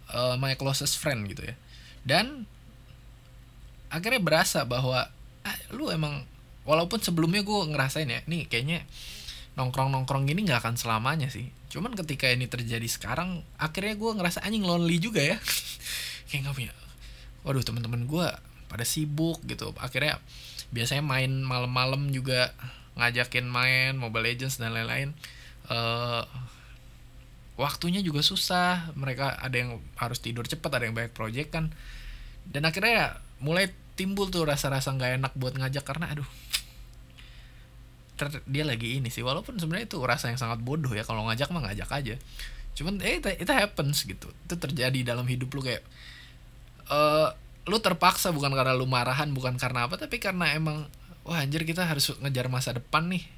Uh, 0.08 0.40
my 0.40 0.56
closest 0.56 0.96
friend 0.96 1.28
gitu 1.28 1.44
ya. 1.44 1.54
Dan 2.00 2.48
akhirnya 3.92 4.20
berasa 4.20 4.64
bahwa 4.64 5.12
ah, 5.44 5.56
lu 5.76 5.92
emang 5.92 6.24
walaupun 6.64 7.00
sebelumnya 7.00 7.40
gue 7.40 7.60
ngerasain 7.72 8.08
ya 8.08 8.20
nih 8.28 8.44
kayaknya 8.44 8.84
nongkrong 9.56 9.88
nongkrong 9.88 10.28
gini 10.28 10.44
nggak 10.48 10.64
akan 10.64 10.74
selamanya 10.80 11.28
sih. 11.28 11.48
Cuman 11.68 11.92
ketika 11.92 12.28
ini 12.32 12.48
terjadi 12.48 12.88
sekarang 12.88 13.44
akhirnya 13.60 13.96
gue 14.00 14.10
ngerasa 14.16 14.44
anjing 14.44 14.64
lonely 14.64 14.96
juga 14.96 15.20
ya. 15.20 15.36
Kayak 16.32 16.48
nggak 16.48 16.56
punya 16.56 16.72
waduh 17.44 17.64
teman-teman 17.64 18.04
gue 18.08 18.28
pada 18.68 18.84
sibuk 18.84 19.40
gitu. 19.44 19.76
Akhirnya 19.76 20.20
biasanya 20.68 21.04
main 21.04 21.32
malam-malam 21.44 22.12
juga 22.12 22.52
ngajakin 22.98 23.46
main 23.46 23.94
Mobile 23.94 24.34
Legends 24.34 24.58
dan 24.58 24.74
lain-lain. 24.74 25.14
Uh, 25.68 26.24
waktunya 27.58 28.00
juga 28.00 28.22
susah 28.22 28.94
mereka 28.94 29.34
ada 29.38 29.54
yang 29.58 29.82
harus 29.98 30.22
tidur 30.22 30.46
cepat 30.46 30.78
ada 30.78 30.84
yang 30.86 30.94
banyak 30.94 31.14
project 31.14 31.54
kan. 31.54 31.70
Dan 32.48 32.66
akhirnya 32.66 32.92
ya 32.92 33.08
mulai 33.38 33.70
timbul 33.94 34.30
tuh 34.30 34.46
rasa-rasa 34.46 34.94
nggak 34.94 35.22
enak 35.22 35.32
buat 35.38 35.54
ngajak 35.56 35.84
karena 35.86 36.10
aduh. 36.10 36.28
Ter 38.18 38.42
dia 38.50 38.66
lagi 38.66 38.98
ini 38.98 39.14
sih 39.14 39.22
walaupun 39.22 39.62
sebenarnya 39.62 39.86
itu 39.86 39.98
rasa 40.02 40.30
yang 40.30 40.40
sangat 40.42 40.58
bodoh 40.58 40.90
ya 40.90 41.06
kalau 41.06 41.26
ngajak 41.30 41.48
mah 41.54 41.70
ngajak 41.70 41.88
aja. 41.90 42.14
Cuman 42.74 42.98
eh 43.02 43.22
itu, 43.22 43.30
itu 43.30 43.52
happens 43.54 44.06
gitu. 44.06 44.26
Itu 44.46 44.54
terjadi 44.58 45.14
dalam 45.14 45.26
hidup 45.26 45.50
lu 45.54 45.62
kayak 45.62 45.82
uh, 46.90 47.30
lu 47.68 47.78
terpaksa 47.84 48.32
bukan 48.32 48.50
karena 48.56 48.72
lu 48.72 48.88
marahan 48.88 49.28
bukan 49.30 49.60
karena 49.60 49.84
apa 49.84 50.00
tapi 50.00 50.16
karena 50.16 50.56
emang 50.56 50.88
wah 51.28 51.44
anjir 51.44 51.68
kita 51.68 51.84
harus 51.84 52.16
ngejar 52.24 52.48
masa 52.48 52.72
depan 52.72 53.12
nih. 53.12 53.28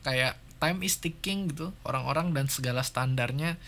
Kayak 0.00 0.40
time 0.56 0.80
is 0.80 0.96
ticking 0.96 1.52
gitu 1.52 1.76
orang-orang 1.84 2.32
dan 2.32 2.48
segala 2.48 2.80
standarnya 2.80 3.60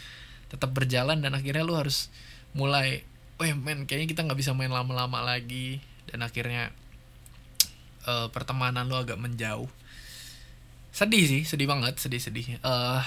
tetap 0.48 0.72
berjalan 0.72 1.20
dan 1.20 1.36
akhirnya 1.36 1.60
lu 1.60 1.76
harus 1.76 2.08
mulai 2.56 3.04
weh 3.36 3.52
men 3.52 3.84
kayaknya 3.84 4.08
kita 4.08 4.24
nggak 4.24 4.40
bisa 4.40 4.56
main 4.56 4.72
lama-lama 4.72 5.20
lagi. 5.20 5.84
Dan 6.08 6.24
akhirnya 6.24 6.72
uh, 8.08 8.32
pertemanan 8.32 8.88
lu 8.88 8.96
agak 8.96 9.20
menjauh. 9.20 9.68
Sedih 10.88 11.28
sih 11.28 11.42
sedih 11.44 11.68
banget 11.68 12.00
sedih 12.00 12.24
sedih. 12.24 12.56
Uh, 12.64 13.04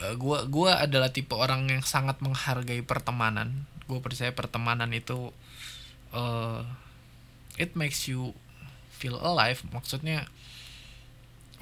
uh, 0.00 0.14
gua 0.22 0.48
gua 0.48 0.80
adalah 0.80 1.12
tipe 1.12 1.36
orang 1.36 1.68
yang 1.68 1.84
sangat 1.84 2.24
menghargai 2.24 2.80
pertemanan 2.80 3.68
gue 3.84 4.00
percaya 4.00 4.32
pertemanan 4.32 4.88
itu 4.92 5.32
uh, 6.14 6.64
it 7.60 7.76
makes 7.76 8.08
you 8.08 8.32
feel 8.94 9.20
alive. 9.20 9.60
Maksudnya 9.70 10.28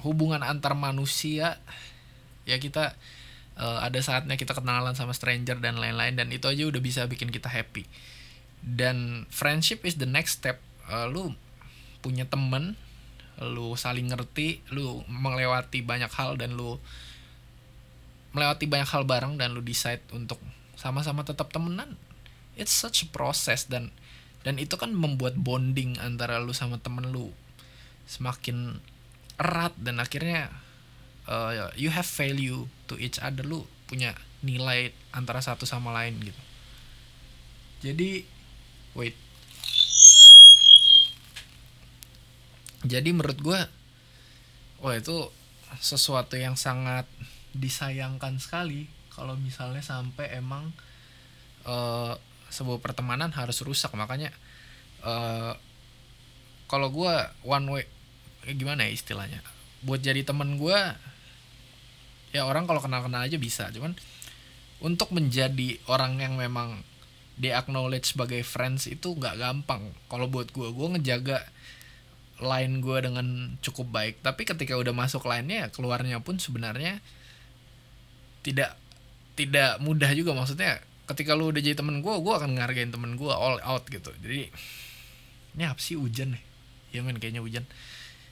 hubungan 0.03 0.43
antar 0.43 0.75
manusia 0.75 1.59
ya 2.43 2.59
kita 2.59 2.95
uh, 3.55 3.79
ada 3.83 3.99
saatnya 4.03 4.35
kita 4.35 4.51
kenalan 4.51 4.95
sama 4.95 5.15
stranger 5.15 5.59
dan 5.63 5.79
lain-lain 5.79 6.19
dan 6.19 6.27
itu 6.31 6.47
aja 6.47 6.67
udah 6.67 6.81
bisa 6.83 7.07
bikin 7.09 7.31
kita 7.31 7.51
happy. 7.51 7.87
Dan 8.63 9.27
friendship 9.27 9.83
is 9.83 9.99
the 9.99 10.07
next 10.07 10.39
step. 10.39 10.63
Uh, 10.87 11.07
lu 11.07 11.35
punya 12.03 12.27
temen 12.27 12.75
lu 13.41 13.73
saling 13.73 14.13
ngerti 14.13 14.61
lu 14.69 15.01
melewati 15.09 15.81
banyak 15.81 16.11
hal 16.13 16.37
dan 16.37 16.53
lu 16.53 16.77
melewati 18.35 18.69
banyak 18.69 18.85
hal 18.85 19.03
bareng 19.09 19.41
dan 19.41 19.57
lu 19.57 19.61
decide 19.65 20.05
untuk 20.13 20.37
sama-sama 20.77 21.25
tetap 21.25 21.49
temenan 21.49 21.97
it's 22.59 22.73
such 22.73 23.05
a 23.05 23.07
process 23.09 23.65
dan 23.65 23.89
dan 24.43 24.59
itu 24.59 24.75
kan 24.75 24.91
membuat 24.91 25.39
bonding 25.39 25.95
antara 26.03 26.37
lu 26.43 26.51
sama 26.51 26.77
temen 26.77 27.09
lu 27.09 27.31
semakin 28.03 28.83
erat 29.39 29.73
dan 29.79 29.97
akhirnya 30.03 30.51
uh, 31.27 31.71
you 31.79 31.89
have 31.89 32.07
value 32.07 32.67
to 32.85 32.99
each 32.99 33.17
other. 33.23 33.43
Lu 33.47 33.65
punya 33.87 34.15
nilai 34.43 34.91
antara 35.15 35.39
satu 35.39 35.63
sama 35.63 35.95
lain 35.95 36.19
gitu. 36.19 36.41
Jadi 37.83 38.27
wait. 38.95 39.15
Jadi 42.83 43.09
menurut 43.15 43.39
gue 43.39 43.61
wah 44.83 44.95
itu 44.99 45.31
sesuatu 45.79 46.35
yang 46.35 46.59
sangat 46.59 47.07
disayangkan 47.55 48.43
sekali 48.43 48.91
kalau 49.07 49.39
misalnya 49.39 49.79
sampai 49.79 50.35
emang 50.35 50.75
uh, 51.63 52.19
sebuah 52.53 52.77
pertemanan 52.77 53.33
harus 53.33 53.57
rusak. 53.65 53.89
Makanya 53.97 54.29
uh, 55.01 55.57
kalau 56.69 56.93
gue 56.93 57.13
one 57.41 57.67
way 57.73 57.83
gimana 58.53 58.85
ya 58.85 58.91
istilahnya? 58.93 59.41
Buat 59.81 60.05
jadi 60.05 60.21
temen 60.21 60.61
gue 60.61 60.79
ya 62.33 62.45
orang 62.45 62.69
kalau 62.69 62.79
kenal 62.79 63.01
kenal 63.01 63.25
aja 63.25 63.37
bisa. 63.41 63.73
Cuman 63.73 63.97
untuk 64.83 65.09
menjadi 65.09 65.81
orang 65.89 66.21
yang 66.21 66.37
memang 66.37 66.85
di 67.33 67.49
acknowledge 67.49 68.13
sebagai 68.13 68.45
friends 68.45 68.85
itu 68.85 69.17
nggak 69.17 69.41
gampang. 69.41 69.89
Kalau 70.05 70.29
buat 70.29 70.53
gue 70.53 70.69
gue 70.69 70.87
ngejaga 70.97 71.41
line 72.43 72.83
gue 72.83 72.97
dengan 73.01 73.27
cukup 73.63 73.87
baik. 73.89 74.15
Tapi 74.21 74.41
ketika 74.43 74.77
udah 74.77 74.93
masuk 74.93 75.25
line-nya 75.25 75.71
keluarnya 75.73 76.19
pun 76.19 76.37
sebenarnya 76.37 76.99
tidak 78.43 78.75
tidak 79.33 79.79
mudah 79.81 80.11
juga. 80.13 80.35
Maksudnya 80.37 80.83
ketika 81.13 81.37
lu 81.37 81.53
udah 81.53 81.61
jadi 81.61 81.77
temen 81.77 82.01
gue 82.01 82.13
gue 82.13 82.33
akan 82.33 82.57
ngargain 82.57 82.89
temen 82.89 83.15
gue 83.15 83.31
all 83.31 83.61
out 83.61 83.85
gitu. 83.87 84.09
Jadi 84.19 84.49
ini 85.53 85.63
apa 85.63 85.79
sih 85.79 85.95
hujan 85.95 86.35
nih? 86.35 86.43
Ya 86.93 86.99
men 87.05 87.21
kayaknya 87.21 87.45
hujan. 87.45 87.65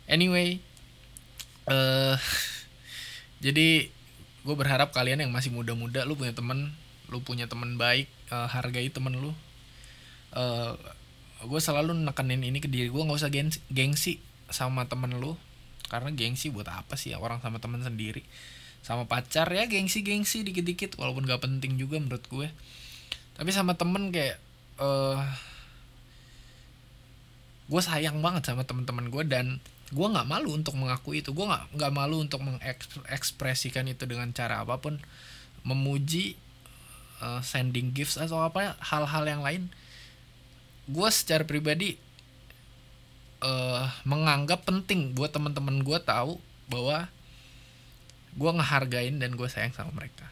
Anyway 0.09 0.59
uh, 1.69 2.17
jadi 3.45 3.89
gue 4.41 4.55
berharap 4.57 4.89
kalian 4.91 5.21
yang 5.21 5.31
masih 5.31 5.53
muda-muda 5.53 6.03
lu 6.09 6.17
punya 6.17 6.33
temen 6.33 6.73
lu 7.13 7.21
punya 7.21 7.45
temen 7.45 7.77
baik 7.77 8.09
uh, 8.33 8.49
hargai 8.49 8.89
temen 8.89 9.13
lu. 9.17 9.31
Uh, 10.31 10.73
gue 11.41 11.61
selalu 11.61 11.97
nekenin 11.97 12.41
ini 12.41 12.61
ke 12.61 12.69
diri 12.69 12.89
gue 12.89 13.01
nggak 13.01 13.17
usah 13.17 13.33
gengsi, 13.33 13.59
gengsi 13.69 14.13
sama 14.49 14.89
temen 14.89 15.17
lu. 15.21 15.37
Karena 15.91 16.07
gengsi 16.15 16.47
buat 16.47 16.71
apa 16.71 16.95
sih? 16.95 17.11
Orang 17.19 17.43
sama 17.43 17.59
temen 17.59 17.83
sendiri 17.83 18.23
sama 18.81 19.05
pacar 19.05 19.45
ya 19.53 19.69
gengsi 19.69 20.01
gengsi 20.01 20.41
dikit 20.41 20.65
dikit 20.65 20.91
walaupun 20.97 21.29
gak 21.29 21.45
penting 21.45 21.77
juga 21.77 22.01
menurut 22.01 22.25
gue. 22.27 22.47
Tapi 23.37 23.49
sama 23.53 23.77
temen 23.77 24.09
kayak 24.09 24.37
uh, 24.81 25.21
gue 27.71 27.81
sayang 27.81 28.19
banget 28.19 28.51
sama 28.51 28.67
teman-teman 28.67 29.07
gue 29.07 29.23
dan 29.25 29.63
gue 29.91 30.07
nggak 30.07 30.27
malu 30.27 30.55
untuk 30.55 30.75
mengakui 30.75 31.23
itu. 31.23 31.31
Gue 31.31 31.47
nggak 31.47 31.77
nggak 31.77 31.93
malu 31.93 32.19
untuk 32.19 32.43
mengekspresikan 32.43 33.87
itu 33.87 34.03
dengan 34.09 34.33
cara 34.35 34.63
apa 34.63 34.79
pun. 34.81 34.99
Memuji 35.61 36.35
uh, 37.21 37.39
sending 37.45 37.93
gifts 37.93 38.17
atau 38.17 38.41
apa 38.41 38.75
hal-hal 38.81 39.23
yang 39.29 39.41
lain. 39.45 39.63
Gue 40.89 41.07
secara 41.13 41.45
pribadi 41.45 41.95
uh, 43.45 43.85
menganggap 44.03 44.65
penting 44.65 45.13
buat 45.13 45.29
teman-teman 45.33 45.85
gue 45.85 45.99
tahu 46.01 46.41
bahwa 46.71 47.09
gue 48.35 48.51
ngehargain 48.51 49.19
dan 49.19 49.35
gue 49.35 49.47
sayang 49.51 49.75
sama 49.75 49.91
mereka. 49.91 50.27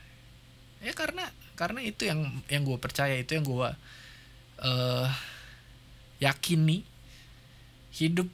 Ya 0.80 0.96
karena 0.96 1.28
karena 1.60 1.84
itu 1.84 2.08
yang 2.08 2.24
yang 2.48 2.64
gue 2.64 2.80
percaya 2.80 3.16
itu 3.20 3.36
yang 3.36 3.44
gue 3.44 3.70
uh, 4.64 5.08
yakini 6.24 6.88
hidup 7.92 8.28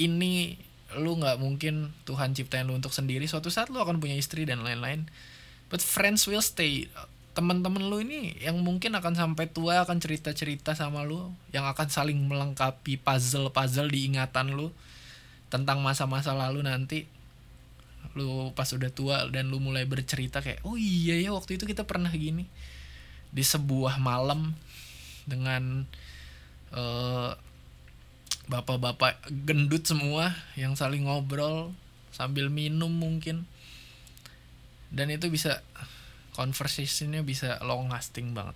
ini 0.00 0.56
lu 0.94 1.18
nggak 1.18 1.42
mungkin 1.42 1.90
Tuhan 2.06 2.32
ciptain 2.32 2.64
lu 2.64 2.78
untuk 2.78 2.94
sendiri. 2.94 3.26
Suatu 3.26 3.50
saat 3.50 3.68
lu 3.68 3.82
akan 3.82 3.98
punya 3.98 4.14
istri 4.14 4.46
dan 4.46 4.62
lain-lain. 4.62 5.10
But 5.68 5.82
friends 5.82 6.24
will 6.30 6.44
stay. 6.44 6.86
Teman-teman 7.34 7.90
lu 7.90 7.98
ini 7.98 8.38
yang 8.38 8.62
mungkin 8.62 8.94
akan 8.94 9.18
sampai 9.18 9.50
tua 9.50 9.82
akan 9.82 9.98
cerita-cerita 9.98 10.78
sama 10.78 11.02
lu 11.02 11.34
yang 11.50 11.66
akan 11.66 11.90
saling 11.90 12.14
melengkapi 12.30 12.94
puzzle-puzzle 13.02 13.90
di 13.90 14.06
ingatan 14.06 14.54
lu 14.54 14.70
tentang 15.50 15.82
masa-masa 15.82 16.30
lalu 16.30 16.62
nanti 16.62 17.10
lu 18.14 18.54
pas 18.54 18.66
udah 18.70 18.90
tua 18.94 19.26
dan 19.30 19.50
lu 19.50 19.58
mulai 19.58 19.82
bercerita 19.86 20.38
kayak 20.38 20.62
oh 20.62 20.78
iya 20.78 21.18
ya 21.18 21.34
waktu 21.34 21.58
itu 21.58 21.66
kita 21.66 21.82
pernah 21.86 22.10
gini. 22.10 22.46
Di 23.34 23.42
sebuah 23.42 23.98
malam 23.98 24.54
dengan 25.26 25.82
uh, 26.70 27.34
bapak-bapak 28.46 29.24
gendut 29.46 29.88
semua 29.88 30.30
yang 30.54 30.78
saling 30.78 31.10
ngobrol 31.10 31.74
sambil 32.14 32.46
minum 32.48 32.90
mungkin. 32.94 33.46
Dan 34.94 35.10
itu 35.10 35.26
bisa 35.26 35.58
conversationnya 36.38 37.26
bisa 37.26 37.58
long 37.66 37.90
lasting 37.90 38.30
banget. 38.30 38.54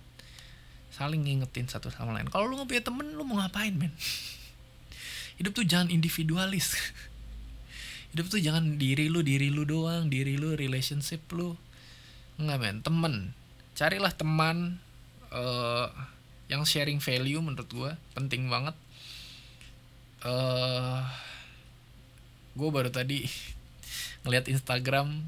Saling 0.95 1.27
ngingetin 1.27 1.67
satu 1.67 1.91
sama 1.91 2.15
lain. 2.15 2.31
Kalau 2.31 2.47
lu 2.47 2.55
nggak 2.55 2.69
punya 2.71 2.83
temen 2.83 3.07
lu 3.11 3.27
mau 3.27 3.43
ngapain 3.43 3.75
men? 3.75 3.91
Hidup 5.39 5.55
tuh 5.55 5.67
jangan 5.67 5.91
individualis 5.91 6.75
hidup 8.13 8.25
tuh 8.25 8.41
jangan 8.41 8.81
diri 8.81 9.05
lu 9.05 9.21
diri 9.21 9.53
lu 9.53 9.65
doang 9.65 10.09
diri 10.09 10.35
lu 10.37 10.57
relationship 10.57 11.21
lu. 11.33 11.53
Nggak 12.41 12.57
men 12.57 12.77
temen. 12.81 13.15
Carilah 13.77 14.13
teman 14.13 14.81
uh, 15.29 15.87
yang 16.49 16.65
sharing 16.65 16.97
value 16.97 17.39
menurut 17.39 17.69
gue 17.69 17.91
penting 18.17 18.49
banget. 18.49 18.73
Uh, 20.25 21.05
gue 22.57 22.69
baru 22.73 22.89
tadi 22.91 23.23
ngeliat 24.25 24.49
Instagram 24.49 25.23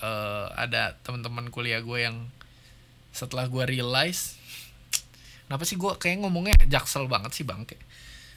uh, 0.00 0.46
ada 0.56 0.96
teman-teman 1.04 1.50
kuliah 1.52 1.82
gue 1.82 1.98
yang 2.00 2.30
setelah 3.12 3.44
gue 3.44 3.60
realize 3.68 4.40
kenapa 5.50 5.68
sih 5.68 5.76
gue 5.76 5.92
kayak 6.00 6.24
ngomongnya 6.24 6.56
jaksel 6.70 7.10
banget 7.10 7.34
sih 7.34 7.44
bangke. 7.44 7.76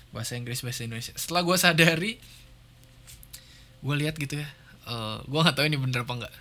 Bahasa 0.10 0.36
Inggris 0.36 0.66
bahasa 0.66 0.84
Indonesia. 0.84 1.14
Setelah 1.16 1.42
gue 1.46 1.58
sadari 1.60 2.12
gue 3.86 3.96
lihat 4.02 4.18
gitu 4.18 4.42
ya 4.42 4.48
uh, 4.90 5.22
gue 5.22 5.40
nggak 5.40 5.54
tahu 5.54 5.70
ini 5.70 5.78
bener 5.78 6.02
apa 6.02 6.14
enggak 6.18 6.36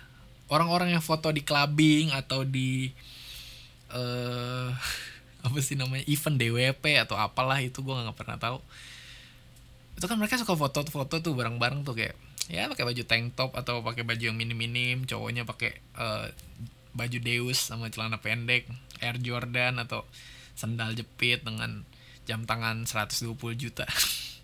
orang-orang 0.49 0.93
yang 0.93 1.03
foto 1.03 1.33
di 1.33 1.41
clubbing 1.41 2.13
atau 2.13 2.45
di 2.45 2.93
uh, 3.93 4.69
apa 5.45 5.57
sih 5.61 5.77
namanya 5.77 6.05
event 6.09 6.37
DWP 6.41 6.83
atau 7.05 7.17
apalah 7.17 7.61
itu 7.61 7.81
gue 7.81 7.93
nggak 7.93 8.17
pernah 8.17 8.37
tahu. 8.41 8.57
Itu 9.95 10.05
kan 10.11 10.17
mereka 10.19 10.35
suka 10.41 10.57
foto-foto 10.57 11.21
tuh 11.21 11.33
bareng-bareng 11.37 11.85
tuh 11.87 11.95
kayak 11.95 12.17
ya 12.51 12.69
pakai 12.69 12.85
baju 12.85 13.03
tank 13.09 13.33
top 13.33 13.57
atau 13.57 13.81
pakai 13.81 14.05
baju 14.05 14.21
yang 14.21 14.37
minim-minim 14.37 15.09
cowoknya 15.09 15.49
pakai 15.49 15.81
uh, 15.97 16.29
baju 16.93 17.17
Deus 17.17 17.57
sama 17.57 17.89
celana 17.89 18.21
pendek 18.21 18.69
Air 19.01 19.17
Jordan 19.17 19.81
atau 19.81 20.05
sandal 20.53 20.93
jepit 20.93 21.41
dengan 21.41 21.81
jam 22.29 22.45
tangan 22.45 22.85
120 22.85 23.33
juta 23.57 23.89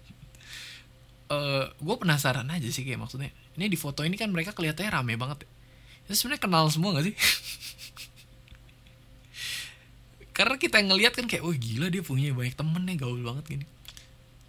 uh, 1.32 1.34
eh, 1.34 1.66
gue 1.80 1.96
penasaran 1.96 2.48
aja 2.52 2.68
sih 2.68 2.84
kayak 2.84 3.00
maksudnya. 3.00 3.32
Ini 3.56 3.72
di 3.72 3.80
foto 3.80 4.04
ini 4.04 4.20
kan 4.20 4.30
mereka 4.30 4.52
kelihatannya 4.52 4.92
rame 4.92 5.16
banget 5.16 5.48
ya. 5.48 5.50
itu 6.10 6.14
sebenarnya 6.18 6.44
kenal 6.44 6.66
semua 6.68 7.00
gak 7.00 7.06
sih? 7.08 7.16
Karena 10.38 10.56
kita 10.60 10.78
ngelihat 10.82 11.14
kan 11.16 11.26
kayak 11.30 11.44
wah 11.46 11.56
gila 11.56 11.88
dia 11.88 12.04
punya 12.04 12.36
banyak 12.36 12.56
temen 12.56 12.84
nih 12.84 12.98
gaul 13.00 13.22
banget 13.24 13.46
gini. 13.48 13.66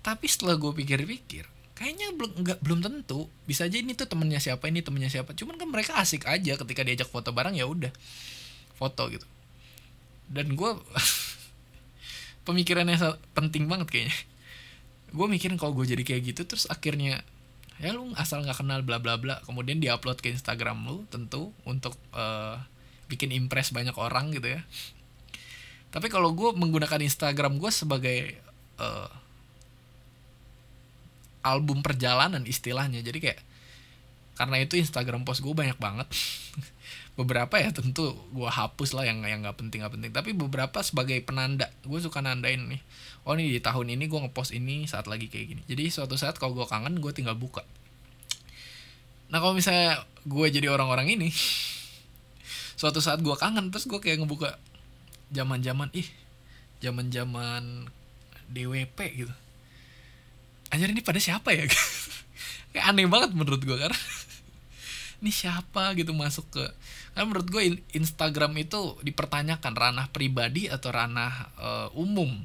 Tapi 0.03 0.27
setelah 0.27 0.59
gue 0.59 0.73
pikir-pikir 0.75 1.47
kayaknya 1.73 2.15
belum 2.15 2.33
nggak 2.43 2.59
belum 2.63 2.79
tentu. 2.83 3.31
Bisa 3.47 3.67
aja 3.67 3.79
ini 3.79 3.95
tuh 3.95 4.07
temennya 4.07 4.43
siapa 4.43 4.67
ini 4.71 4.83
temennya 4.83 5.11
siapa. 5.11 5.35
Cuman 5.35 5.59
kan 5.59 5.69
mereka 5.71 5.99
asik 5.99 6.27
aja 6.27 6.59
ketika 6.59 6.83
diajak 6.83 7.09
foto 7.11 7.31
bareng 7.31 7.59
ya 7.59 7.67
udah 7.67 7.91
foto 8.79 9.11
gitu. 9.11 9.27
Dan 10.31 10.55
gue 10.55 10.71
pemikirannya 12.47 12.99
penting 13.37 13.71
banget 13.71 13.89
kayaknya 13.91 14.17
gue 15.13 15.27
mikirin 15.29 15.61
kalau 15.61 15.77
gue 15.77 15.85
jadi 15.85 16.03
kayak 16.03 16.23
gitu 16.33 16.43
terus 16.49 16.65
akhirnya 16.73 17.21
ya 17.83 17.91
lu 17.93 18.15
asal 18.15 18.47
nggak 18.47 18.63
kenal 18.63 18.81
bla 18.87 19.03
bla 19.03 19.19
bla. 19.19 19.43
Kemudian 19.43 19.83
diupload 19.83 20.23
ke 20.23 20.31
Instagram 20.31 20.87
lu 20.87 21.05
tentu 21.11 21.51
untuk 21.67 21.99
uh, 22.15 22.57
bikin 23.11 23.35
impress 23.35 23.75
banyak 23.75 23.95
orang 23.99 24.31
gitu 24.33 24.55
ya. 24.55 24.63
Tapi 25.93 26.09
kalau 26.09 26.33
gue 26.33 26.57
menggunakan 26.57 27.03
Instagram 27.05 27.61
gue 27.61 27.71
sebagai 27.75 28.19
uh, 28.81 29.11
album 31.45 31.85
perjalanan 31.85 32.47
istilahnya. 32.47 33.05
Jadi 33.05 33.19
kayak 33.21 33.41
karena 34.33 34.65
itu 34.65 34.81
Instagram 34.81 35.29
post 35.29 35.45
gue 35.45 35.53
banyak 35.53 35.77
banget. 35.77 36.09
Beberapa 37.19 37.61
ya 37.61 37.69
tentu 37.77 38.17
gue 38.33 38.49
hapus 38.49 38.97
lah 38.97 39.05
yang 39.05 39.21
yang 39.27 39.45
nggak 39.45 39.59
penting 39.61 39.85
nggak 39.85 39.93
penting. 39.93 40.13
Tapi 40.15 40.31
beberapa 40.33 40.81
sebagai 40.81 41.21
penanda 41.21 41.69
gue 41.85 41.99
suka 42.01 42.25
nandain 42.25 42.63
nih 42.65 42.81
oh 43.23 43.35
nih 43.39 43.59
di 43.59 43.61
tahun 43.63 43.95
ini 43.95 44.11
gue 44.11 44.19
ngepost 44.19 44.51
ini 44.51 44.85
saat 44.91 45.07
lagi 45.07 45.31
kayak 45.31 45.47
gini. 45.55 45.63
Jadi 45.71 45.85
suatu 45.95 46.19
saat 46.19 46.39
kalau 46.39 46.59
gue 46.59 46.67
kangen 46.67 46.99
gue 46.99 47.13
tinggal 47.15 47.39
buka. 47.39 47.63
Nah 49.31 49.39
kalau 49.39 49.55
misalnya 49.55 50.03
gue 50.27 50.47
jadi 50.51 50.69
orang-orang 50.69 51.15
ini 51.15 51.31
suatu 52.81 52.99
saat 52.99 53.23
gue 53.23 53.35
kangen 53.39 53.71
terus 53.71 53.87
gue 53.87 53.99
kayak 54.03 54.23
ngebuka 54.23 54.59
zaman 55.33 55.63
zaman 55.63 55.89
ih 55.95 56.07
zaman 56.83 57.09
zaman 57.15 57.87
DWP 58.51 58.99
gitu. 59.15 59.35
Anjir 60.75 60.91
ini 60.91 61.05
pada 61.05 61.21
siapa 61.23 61.55
ya? 61.55 61.69
Kayak 62.73 62.85
aneh 62.89 63.05
banget 63.05 63.37
menurut 63.37 63.61
gue 63.61 63.77
karena 63.77 63.95
ini 65.21 65.31
siapa 65.31 65.93
gitu 65.95 66.17
masuk 66.17 66.49
ke 66.51 66.65
kan 67.13 67.29
menurut 67.29 67.45
gue 67.53 67.85
Instagram 67.93 68.57
itu 68.57 68.97
dipertanyakan 69.05 69.77
ranah 69.77 70.09
pribadi 70.09 70.73
atau 70.73 70.89
ranah 70.89 71.53
uh, 71.61 71.89
umum 71.93 72.41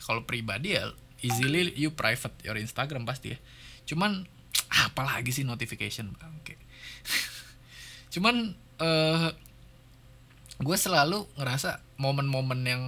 kalau 0.00 0.24
pribadi 0.24 0.74
ya 0.76 0.90
easily 1.20 1.72
you 1.76 1.92
private 1.92 2.34
your 2.44 2.56
Instagram 2.56 3.04
pasti 3.04 3.36
ya. 3.36 3.38
Cuman 3.84 4.24
apalagi 4.88 5.30
sih 5.30 5.44
notification? 5.44 6.16
Bangke. 6.16 6.56
Cuman 8.14 8.56
uh, 8.80 9.28
gue 10.60 10.76
selalu 10.76 11.24
ngerasa 11.40 11.80
momen-momen 11.96 12.60
yang 12.64 12.84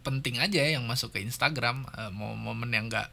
penting 0.00 0.40
aja 0.40 0.64
yang 0.64 0.88
masuk 0.88 1.12
ke 1.12 1.20
Instagram 1.20 1.84
uh, 1.92 2.08
momen 2.14 2.72
yang 2.72 2.88
enggak 2.88 3.12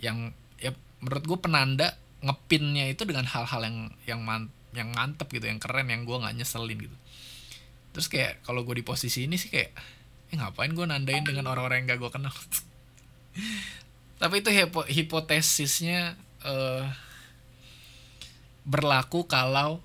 yang 0.00 0.32
ya 0.56 0.72
menurut 1.04 1.24
gue 1.28 1.38
penanda 1.38 2.00
ngepinnya 2.24 2.88
itu 2.90 3.04
dengan 3.04 3.28
hal-hal 3.28 3.60
yang 3.62 3.78
yang 4.08 4.20
man, 4.24 4.48
yang 4.72 4.90
mantep 4.90 5.28
gitu 5.30 5.46
yang 5.46 5.60
keren 5.60 5.92
yang 5.92 6.02
gue 6.08 6.16
nggak 6.16 6.34
nyeselin 6.34 6.78
gitu. 6.80 6.96
Terus 7.92 8.06
kayak 8.08 8.32
kalau 8.42 8.64
gue 8.64 8.80
di 8.80 8.84
posisi 8.84 9.28
ini 9.28 9.36
sih 9.36 9.52
kayak 9.52 9.70
eh 10.28 10.36
ngapain 10.36 10.72
gue 10.72 10.86
nandain 10.86 11.24
dengan 11.24 11.48
orang-orang 11.48 11.84
yang 11.84 11.96
gak 11.96 12.00
gue 12.04 12.10
kenal? 12.12 12.34
Tapi 14.20 14.34
itu 14.42 14.50
hipo 14.50 14.82
hipotesisnya 14.84 16.18
uh, 16.44 16.84
berlaku 18.66 19.24
kalau 19.24 19.80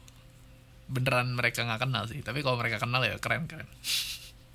beneran 0.91 1.31
mereka 1.37 1.63
nggak 1.63 1.81
kenal 1.85 2.03
sih. 2.09 2.19
Tapi 2.19 2.43
kalau 2.43 2.59
mereka 2.59 2.81
kenal 2.81 3.01
ya 3.05 3.15
keren 3.21 3.47
keren. 3.47 3.69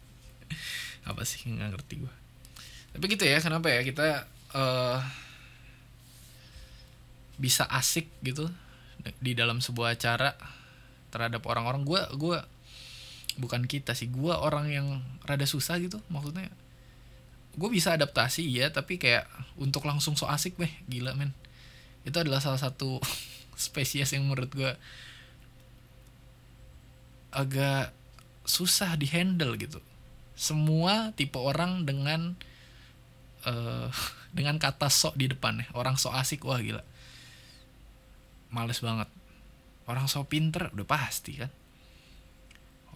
Apa 1.09 1.22
sih? 1.24 1.46
Nggak 1.48 1.79
ngerti 1.79 1.94
gue 2.05 2.14
tapi 2.98 3.14
gitu 3.14 3.31
ya 3.31 3.38
kenapa 3.38 3.70
ya 3.70 3.87
kita 3.87 4.27
uh, 4.59 4.98
bisa 7.38 7.68
asik 7.70 8.11
gitu 8.27 8.51
di 9.22 9.38
dalam 9.38 9.62
sebuah 9.62 9.94
acara 9.94 10.35
terhadap 11.14 11.46
orang-orang. 11.46 11.87
Gue 11.87 12.03
gue 12.18 12.38
bukan 13.38 13.64
kita 13.70 13.94
sih 13.94 14.11
gue 14.11 14.35
orang 14.35 14.66
yang 14.68 14.87
rada 15.22 15.46
susah 15.46 15.79
gitu 15.79 16.03
maksudnya. 16.11 16.51
Gue 17.55 17.70
bisa 17.70 17.94
adaptasi 17.94 18.44
ya 18.51 18.68
tapi 18.74 18.98
kayak 18.98 19.31
untuk 19.57 19.87
langsung 19.87 20.18
so 20.18 20.27
asik 20.27 20.59
deh 20.59 20.70
gila 20.90 21.14
men. 21.14 21.31
Itu 22.03 22.18
adalah 22.18 22.42
salah 22.42 22.59
satu 22.59 22.98
spesies 23.55 24.11
yang 24.11 24.27
menurut 24.27 24.51
gue 24.51 24.72
agak 27.31 27.94
susah 28.42 28.98
dihandle 28.98 29.55
gitu. 29.55 29.79
Semua 30.35 31.14
tipe 31.14 31.38
orang 31.38 31.87
dengan 31.87 32.35
uh, 33.46 33.88
dengan 34.37 34.59
kata 34.59 34.90
sok 34.90 35.16
di 35.16 35.31
depan 35.31 35.62
nih 35.62 35.68
orang 35.79 35.94
so 35.94 36.11
asik 36.11 36.42
wah 36.42 36.59
gila. 36.59 36.83
Males 38.51 38.83
banget. 38.83 39.07
Orang 39.87 40.11
sok 40.11 40.35
pinter 40.35 40.74
udah 40.74 40.85
pasti 40.85 41.38
kan 41.38 41.48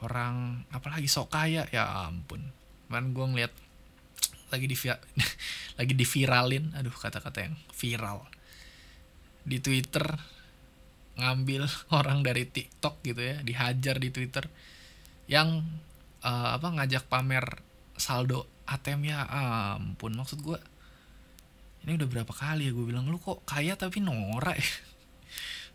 orang 0.02 0.66
apalagi 0.74 1.06
sok 1.06 1.32
kaya 1.32 1.64
ya 1.70 2.10
ampun. 2.10 2.42
Man 2.90 3.14
gue 3.14 3.22
ngeliat 3.22 3.54
lagi 4.52 4.66
di 4.66 4.76
lagi 5.78 5.92
di 5.94 6.04
viralin 6.04 6.74
aduh 6.74 6.92
kata-kata 6.92 7.38
yang 7.46 7.54
viral. 7.72 8.26
Di 9.46 9.62
Twitter 9.62 10.06
ngambil 11.16 11.66
orang 11.98 12.20
dari 12.26 12.44
TikTok 12.50 13.00
gitu 13.06 13.22
ya 13.22 13.40
dihajar 13.40 13.96
di 14.02 14.10
Twitter 14.10 14.44
yang 15.30 15.62
uh, 16.26 16.58
apa 16.58 16.68
ngajak 16.68 17.06
pamer 17.06 17.62
saldo 17.94 18.50
ATM 18.66 19.00
ya 19.06 19.22
ampun. 19.78 20.18
Maksud 20.18 20.42
gue 20.42 20.58
ini 21.82 21.98
udah 21.98 22.08
berapa 22.10 22.30
kali 22.30 22.70
ya 22.70 22.72
gue 22.74 22.86
bilang 22.86 23.10
lu 23.10 23.18
kok 23.18 23.42
kaya 23.42 23.74
tapi 23.74 23.98
norak 24.02 24.58
ya? 24.58 24.70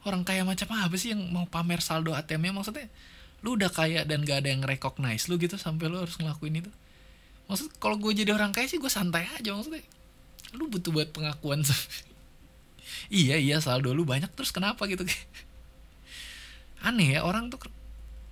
Orang 0.08 0.24
kaya 0.24 0.48
macam 0.48 0.72
apa 0.72 0.96
sih 0.96 1.12
yang 1.12 1.20
mau 1.36 1.44
pamer 1.52 1.84
saldo 1.84 2.16
ATM-nya? 2.16 2.56
Maksudnya 2.56 2.88
lu 3.46 3.54
udah 3.54 3.70
kaya 3.70 4.02
dan 4.08 4.26
gak 4.26 4.46
ada 4.46 4.50
yang 4.50 4.66
recognize 4.66 5.30
lu 5.30 5.38
gitu 5.38 5.60
sampai 5.60 5.90
lu 5.90 6.02
harus 6.02 6.18
ngelakuin 6.18 6.66
itu. 6.66 6.72
Maksud 7.48 7.78
kalau 7.80 7.96
gue 8.02 8.12
jadi 8.12 8.34
orang 8.34 8.52
kaya 8.52 8.66
sih 8.68 8.82
gue 8.82 8.90
santai 8.90 9.30
aja 9.30 9.54
maksudnya. 9.54 9.86
Lu 10.58 10.68
butuh 10.68 10.92
buat 10.92 11.10
pengakuan 11.14 11.62
iya 13.12 13.36
iya 13.38 13.60
saldo 13.62 13.94
lu 13.94 14.04
banyak 14.04 14.32
terus 14.34 14.50
kenapa 14.50 14.88
gitu? 14.90 15.06
Aneh 16.88 17.18
ya 17.18 17.22
orang 17.24 17.54
tuh 17.54 17.62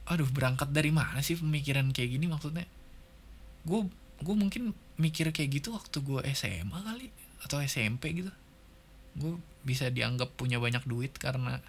aduh 0.05 0.29
berangkat 0.29 0.69
dari 0.69 0.93
mana 0.93 1.17
sih 1.25 1.37
pemikiran 1.37 1.89
kayak 1.93 2.09
gini 2.17 2.25
maksudnya? 2.27 2.65
Gue 3.65 3.87
gue 4.21 4.35
mungkin 4.35 4.73
mikir 4.95 5.29
kayak 5.35 5.59
gitu 5.61 5.75
waktu 5.75 5.97
gue 6.01 6.21
SMA 6.33 6.79
kali 6.81 7.07
atau 7.45 7.61
SMP 7.61 8.25
gitu. 8.25 8.31
Gue 9.15 9.39
bisa 9.65 9.89
dianggap 9.89 10.33
punya 10.37 10.61
banyak 10.61 10.83
duit 10.85 11.15
karena 11.17 11.61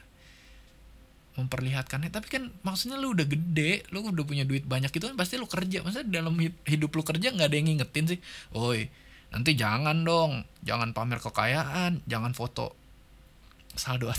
memperlihatkannya. 1.37 2.11
Tapi 2.11 2.27
kan 2.29 2.43
maksudnya 2.65 2.97
lu 2.97 3.13
udah 3.13 3.29
gede 3.29 3.85
lu 3.93 4.03
udah 4.03 4.25
punya 4.25 4.49
duit 4.49 4.65
banyak 4.65 4.91
itu 4.91 5.05
kan 5.05 5.17
pasti 5.17 5.37
lu 5.37 5.49
kerja. 5.49 5.85
Maksudnya 5.85 6.21
dalam 6.21 6.35
hidup 6.43 6.91
lu 6.93 7.03
kerja 7.05 7.33
nggak 7.33 7.49
ada 7.49 7.57
yang 7.57 7.69
ngingetin 7.69 8.05
sih 8.17 8.21
oi 8.57 8.89
nanti 9.27 9.59
jangan 9.59 10.07
dong 10.07 10.47
jangan 10.63 10.95
pamer 10.95 11.19
kekayaan 11.19 11.99
jangan 12.07 12.31
foto 12.31 12.79
saldo 13.75 14.07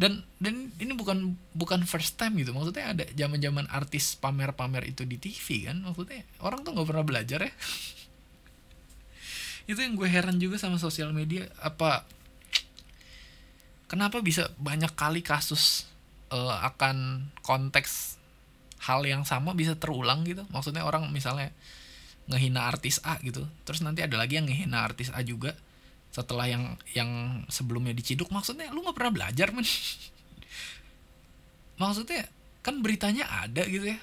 dan 0.00 0.24
dan 0.40 0.72
ini 0.80 0.96
bukan 0.96 1.36
bukan 1.52 1.84
first 1.84 2.16
time 2.16 2.40
gitu. 2.40 2.56
Maksudnya 2.56 2.96
ada 2.96 3.04
zaman 3.12 3.36
zaman 3.36 3.68
artis 3.68 4.16
pamer 4.16 4.56
pamer 4.56 4.88
itu 4.88 5.04
di 5.04 5.20
TV 5.20 5.68
kan 5.68 5.84
maksudnya 5.84 6.24
orang 6.40 6.64
tuh 6.64 6.72
nggak 6.72 6.88
pernah 6.88 7.04
belajar 7.04 7.44
ya. 7.44 7.52
Itu 9.70 9.84
yang 9.84 9.94
gue 9.94 10.08
heran 10.08 10.40
juga 10.40 10.56
sama 10.56 10.80
sosial 10.80 11.12
media 11.12 11.52
apa 11.60 12.08
kenapa 13.90 14.22
bisa 14.22 14.46
banyak 14.54 14.94
kali 14.94 15.26
kasus 15.26 15.90
uh, 16.30 16.62
akan 16.70 17.26
konteks 17.42 18.22
hal 18.86 19.02
yang 19.02 19.26
sama 19.26 19.50
bisa 19.58 19.74
terulang 19.74 20.22
gitu? 20.22 20.46
Maksudnya 20.54 20.86
orang 20.86 21.10
misalnya 21.10 21.50
ngehina 22.30 22.70
artis 22.70 23.02
A 23.02 23.18
gitu 23.26 23.42
terus 23.66 23.82
nanti 23.82 24.06
ada 24.06 24.14
lagi 24.14 24.38
yang 24.38 24.46
ngehina 24.46 24.86
artis 24.86 25.10
A 25.10 25.18
juga 25.26 25.58
setelah 26.14 26.46
yang 26.46 26.78
yang 26.94 27.42
sebelumnya 27.50 27.90
diciduk. 27.90 28.30
Maksudnya 28.30 28.70
lu 28.70 28.86
nggak 28.86 28.94
pernah 28.94 29.10
belajar 29.10 29.50
men? 29.50 29.66
Maksudnya 31.82 32.30
kan 32.62 32.78
beritanya 32.78 33.26
ada 33.26 33.66
gitu 33.66 33.90
ya. 33.90 33.98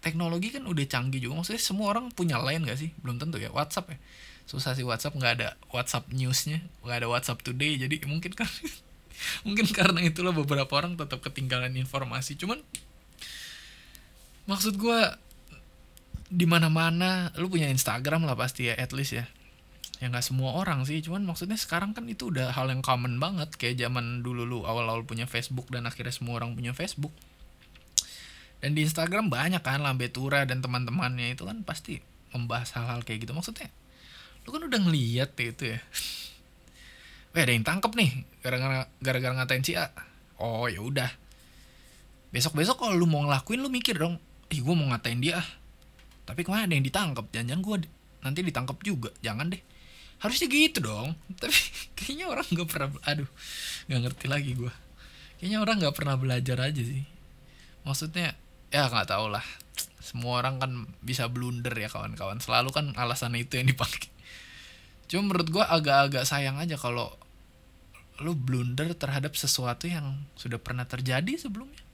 Teknologi 0.00 0.54
kan 0.54 0.64
udah 0.64 0.86
canggih 0.88 1.20
juga. 1.20 1.44
Maksudnya 1.44 1.60
semua 1.60 1.92
orang 1.92 2.08
punya 2.14 2.38
line 2.38 2.62
gak 2.62 2.78
sih? 2.78 2.94
Belum 3.02 3.18
tentu 3.18 3.42
ya. 3.42 3.50
WhatsApp 3.50 3.90
ya 3.90 3.98
susah 4.46 4.78
sih 4.78 4.86
WhatsApp 4.86 5.18
nggak 5.18 5.32
ada 5.42 5.48
WhatsApp 5.74 6.06
newsnya 6.14 6.62
nggak 6.86 7.02
ada 7.02 7.08
WhatsApp 7.10 7.42
today 7.42 7.76
jadi 7.82 7.98
mungkin 8.06 8.32
kan 8.32 8.46
mungkin 9.46 9.66
karena 9.70 10.00
itulah 10.04 10.32
beberapa 10.32 10.68
orang 10.76 10.96
tetap 10.98 11.24
ketinggalan 11.24 11.72
informasi. 11.76 12.36
Cuman 12.36 12.60
maksud 14.46 14.78
gue 14.78 15.00
di 16.26 16.46
mana 16.46 16.66
mana 16.66 17.30
lu 17.38 17.46
punya 17.46 17.70
Instagram 17.70 18.26
lah 18.26 18.34
pasti 18.34 18.70
ya 18.70 18.74
at 18.76 18.92
least 18.92 19.16
ya. 19.16 19.26
Ya 19.96 20.12
nggak 20.12 20.28
semua 20.28 20.52
orang 20.60 20.84
sih 20.84 21.00
cuman 21.00 21.24
maksudnya 21.24 21.56
sekarang 21.56 21.96
kan 21.96 22.04
itu 22.04 22.28
udah 22.28 22.52
hal 22.52 22.68
yang 22.68 22.84
common 22.84 23.16
banget 23.16 23.56
kayak 23.56 23.80
zaman 23.80 24.20
dulu 24.20 24.44
lu 24.44 24.58
awal-awal 24.68 25.08
punya 25.08 25.24
Facebook 25.24 25.72
dan 25.72 25.88
akhirnya 25.88 26.12
semua 26.12 26.36
orang 26.36 26.52
punya 26.52 26.76
Facebook. 26.76 27.12
Dan 28.60 28.72
di 28.72 28.84
Instagram 28.84 29.28
banyak 29.28 29.60
kan 29.60 29.84
Lambe 29.84 30.08
Tura 30.08 30.44
dan 30.48 30.64
teman-temannya 30.64 31.36
itu 31.36 31.44
kan 31.44 31.60
pasti 31.64 32.00
membahas 32.32 32.72
hal-hal 32.76 33.04
kayak 33.04 33.24
gitu. 33.24 33.32
Maksudnya 33.32 33.72
lu 34.46 34.54
kan 34.54 34.62
udah 34.62 34.80
ngeliat 34.80 35.34
itu 35.42 35.74
ya. 35.74 35.82
Weh 37.34 37.42
ada 37.42 37.52
yang 37.52 37.66
tangkep 37.66 37.92
nih 37.98 38.10
gara-gara 38.40 38.86
gara-gara 39.02 39.34
ngatain 39.42 39.66
si 39.66 39.74
A. 39.74 39.90
Oh 40.38 40.70
ya 40.70 40.78
udah. 40.78 41.10
Besok 42.30 42.54
besok 42.54 42.78
kalau 42.78 42.94
lu 42.94 43.10
mau 43.10 43.26
ngelakuin 43.26 43.58
lu 43.58 43.66
mikir 43.66 43.98
dong 43.98 44.22
ih 44.54 44.62
gue 44.62 44.74
mau 44.78 44.86
ngatain 44.94 45.18
dia 45.18 45.42
ah. 45.42 45.48
Tapi 46.30 46.46
ke 46.46 46.50
mana 46.54 46.70
ada 46.70 46.74
yang 46.78 46.86
ditangkap 46.86 47.26
jangan-jangan 47.34 47.62
gue 47.66 47.76
nanti 48.22 48.40
ditangkap 48.46 48.78
juga 48.86 49.10
jangan 49.18 49.50
deh. 49.50 49.62
Harusnya 50.22 50.46
gitu 50.46 50.78
dong 50.78 51.18
tapi 51.42 51.58
kayaknya 51.98 52.30
orang 52.30 52.46
nggak 52.46 52.68
pernah 52.70 52.88
aduh 53.02 53.28
nggak 53.90 54.00
ngerti 54.00 54.26
lagi 54.30 54.52
gue 54.56 54.72
kayaknya 55.36 55.58
orang 55.60 55.76
nggak 55.82 55.96
pernah 55.98 56.14
belajar 56.14 56.56
aja 56.62 56.82
sih. 56.86 57.02
Maksudnya 57.82 58.38
ya 58.70 58.86
nggak 58.86 59.10
tau 59.10 59.26
lah. 59.26 59.44
Semua 60.00 60.38
orang 60.38 60.62
kan 60.62 60.70
bisa 61.02 61.26
blunder 61.26 61.74
ya 61.74 61.90
kawan-kawan. 61.90 62.38
Selalu 62.38 62.70
kan 62.70 62.86
alasan 62.94 63.34
itu 63.34 63.58
yang 63.58 63.66
dipakai 63.66 64.15
cuma 65.06 65.22
menurut 65.30 65.48
gue 65.50 65.64
agak-agak 65.64 66.26
sayang 66.26 66.58
aja 66.58 66.74
kalau 66.74 67.14
lu 68.24 68.32
blunder 68.32 68.96
terhadap 68.96 69.36
sesuatu 69.36 69.84
yang 69.84 70.24
sudah 70.38 70.56
pernah 70.56 70.88
terjadi 70.88 71.36
sebelumnya. 71.36 71.84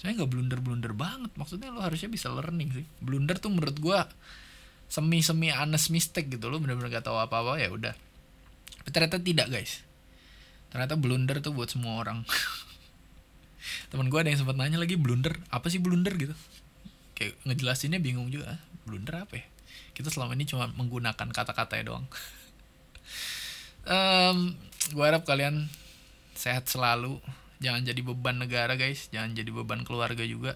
Saya 0.00 0.16
nggak 0.16 0.30
blunder 0.32 0.58
blunder 0.58 0.92
banget. 0.96 1.30
Maksudnya 1.36 1.68
lu 1.70 1.84
harusnya 1.84 2.08
bisa 2.08 2.32
learning 2.32 2.82
sih. 2.82 2.86
Blunder 2.98 3.36
tuh 3.36 3.52
menurut 3.52 3.76
gua 3.78 4.08
semi 4.88 5.20
semi 5.20 5.52
honest 5.52 5.92
mistake 5.92 6.32
gitu. 6.32 6.48
Lu 6.48 6.58
bener-bener 6.58 6.88
gak 6.88 7.06
tahu 7.06 7.20
apa 7.20 7.44
apa 7.44 7.60
ya 7.60 7.68
udah. 7.68 7.94
Ternyata 8.88 9.20
tidak 9.20 9.52
guys. 9.52 9.84
Ternyata 10.72 10.96
blunder 10.96 11.38
tuh 11.44 11.52
buat 11.52 11.68
semua 11.68 12.00
orang. 12.00 12.24
Teman 13.92 14.08
gua 14.08 14.24
ada 14.24 14.32
yang 14.32 14.40
sempat 14.40 14.56
nanya 14.56 14.80
lagi 14.80 14.96
blunder? 14.96 15.36
Apa 15.52 15.68
sih 15.68 15.78
blunder? 15.78 16.16
gitu. 16.16 16.34
Kayak 17.12 17.36
ngejelasinnya 17.44 18.00
bingung 18.00 18.32
juga. 18.32 18.56
Blunder 18.88 19.22
apa 19.22 19.36
ya 19.36 19.46
kita 19.92 20.08
selama 20.08 20.36
ini 20.36 20.48
cuma 20.48 20.68
menggunakan 20.72 21.28
kata-katanya 21.30 21.84
doang. 21.94 22.06
Um, 23.82 24.54
gue 24.94 25.02
harap 25.02 25.26
kalian 25.26 25.66
sehat 26.38 26.70
selalu. 26.70 27.18
Jangan 27.58 27.82
jadi 27.82 27.98
beban 27.98 28.38
negara 28.38 28.78
guys. 28.78 29.10
Jangan 29.10 29.34
jadi 29.34 29.50
beban 29.50 29.82
keluarga 29.82 30.22
juga. 30.22 30.54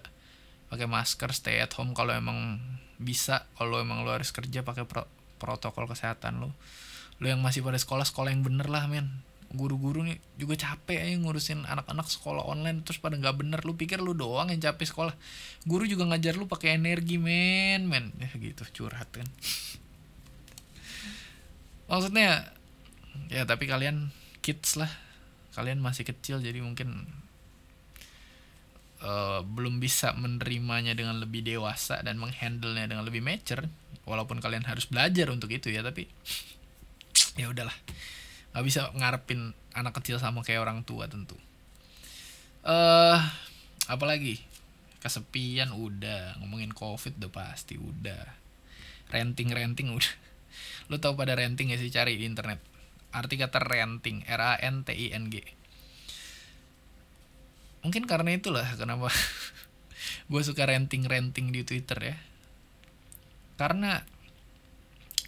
Pakai 0.71 0.87
masker 0.87 1.35
stay 1.35 1.59
at 1.59 1.75
home 1.75 1.91
kalau 1.91 2.15
emang 2.15 2.63
bisa. 2.95 3.43
Kalau 3.59 3.83
emang 3.83 4.07
lo 4.07 4.15
harus 4.15 4.31
kerja 4.31 4.63
pakai 4.63 4.87
pro 4.87 5.03
protokol 5.43 5.91
kesehatan 5.91 6.39
lo 6.39 6.55
lo 7.17 7.25
yang 7.25 7.41
masih 7.41 7.65
pada 7.65 7.77
sekolah 7.77 8.05
sekolah 8.05 8.29
yang 8.29 8.45
bener 8.45 8.69
lah 8.69 8.85
men 8.85 9.09
guru-guru 9.55 10.03
nih 10.03 10.19
juga 10.35 10.59
capek 10.59 11.07
aja 11.07 11.15
ngurusin 11.23 11.63
anak-anak 11.63 12.11
sekolah 12.11 12.43
online 12.43 12.83
terus 12.83 12.99
pada 12.99 13.15
nggak 13.15 13.35
bener. 13.39 13.59
Lu 13.63 13.79
pikir 13.79 14.03
lu 14.03 14.11
doang 14.11 14.51
yang 14.51 14.59
capek 14.59 14.91
sekolah. 14.91 15.15
Guru 15.63 15.87
juga 15.87 16.03
ngajar 16.07 16.35
lu 16.35 16.51
pakai 16.51 16.75
energi 16.75 17.15
men. 17.15 17.87
Men 17.87 18.11
ya 18.21 18.27
gitu 18.35 18.67
curhat 18.83 19.07
kan. 19.07 19.27
Maksudnya 21.87 22.51
ya 23.31 23.47
tapi 23.47 23.71
kalian 23.71 24.11
kids 24.43 24.75
lah. 24.75 24.91
Kalian 25.55 25.79
masih 25.79 26.03
kecil 26.03 26.43
jadi 26.43 26.61
mungkin 26.61 27.07
uh, 29.01 29.41
belum 29.41 29.79
bisa 29.79 30.13
menerimanya 30.13 30.93
dengan 30.93 31.17
lebih 31.17 31.41
dewasa 31.41 32.03
dan 32.03 32.19
menghandlenya 32.19 32.91
dengan 32.91 33.07
lebih 33.07 33.23
mature. 33.23 33.65
Walaupun 34.03 34.43
kalian 34.43 34.67
harus 34.67 34.87
belajar 34.91 35.31
untuk 35.31 35.51
itu 35.55 35.71
ya 35.71 35.83
tapi 35.83 36.07
ya 37.41 37.47
udahlah 37.47 37.75
nggak 38.57 38.65
bisa 38.65 38.89
ngarepin 38.97 39.53
anak 39.77 40.01
kecil 40.01 40.17
sama 40.17 40.41
kayak 40.41 40.65
orang 40.65 40.81
tua 40.81 41.05
tentu. 41.05 41.37
Eh 42.65 42.73
uh, 42.73 43.21
apalagi? 43.85 44.41
Kesepian 44.97 45.77
udah 45.77 46.41
ngomongin 46.41 46.73
covid 46.73 47.21
udah 47.21 47.29
pasti 47.29 47.77
udah. 47.77 48.25
Renting 49.13 49.53
renting 49.53 49.93
udah. 49.93 50.09
Lo 50.89 50.97
tau 50.97 51.13
pada 51.13 51.37
renting 51.37 51.69
ya 51.69 51.77
sih 51.77 51.93
cari 51.93 52.17
di 52.17 52.25
internet? 52.25 52.57
Arti 53.13 53.37
kata 53.37 53.61
renting 53.61 54.25
R 54.25 54.41
A 54.41 54.57
N 54.57 54.81
T 54.81 54.89
I 54.89 55.13
N 55.13 55.29
G. 55.29 55.37
Mungkin 57.85 58.09
karena 58.09 58.33
itulah 58.33 58.65
kenapa 58.73 59.13
gue 60.33 60.41
suka 60.41 60.65
renting 60.65 61.05
renting 61.05 61.53
di 61.53 61.61
Twitter 61.61 62.01
ya. 62.01 62.17
Karena 63.53 64.01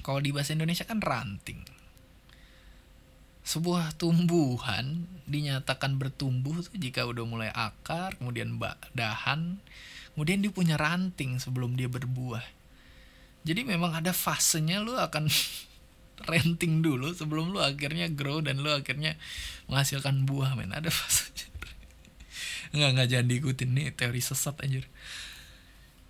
kalau 0.01 0.17
di 0.17 0.33
bahasa 0.33 0.57
Indonesia 0.57 0.89
kan 0.89 0.97
ranting 0.97 1.77
sebuah 3.49 3.97
tumbuhan 3.97 5.09
dinyatakan 5.25 5.97
bertumbuh 5.97 6.61
tuh 6.61 6.77
jika 6.77 7.09
udah 7.09 7.25
mulai 7.25 7.49
akar 7.49 8.13
kemudian 8.21 8.61
dahan 8.93 9.57
kemudian 10.13 10.45
dia 10.45 10.53
punya 10.53 10.77
ranting 10.77 11.41
sebelum 11.41 11.73
dia 11.73 11.89
berbuah. 11.89 12.45
Jadi 13.41 13.65
memang 13.65 13.97
ada 13.97 14.13
fasenya 14.13 14.85
lu 14.85 14.93
akan 14.93 15.25
renting 16.29 16.85
dulu 16.85 17.09
sebelum 17.15 17.49
lu 17.49 17.57
akhirnya 17.57 18.05
grow 18.13 18.37
dan 18.37 18.61
lu 18.61 18.69
akhirnya 18.69 19.17
menghasilkan 19.65 20.29
buah 20.29 20.53
men. 20.53 20.69
Ada 20.69 20.93
fase 20.93 21.33
nggak 22.69 22.89
nggak 22.93 23.07
jangan 23.09 23.27
diikutin 23.33 23.69
nih 23.73 23.85
teori 23.97 24.21
sesat 24.21 24.53
anjir. 24.61 24.85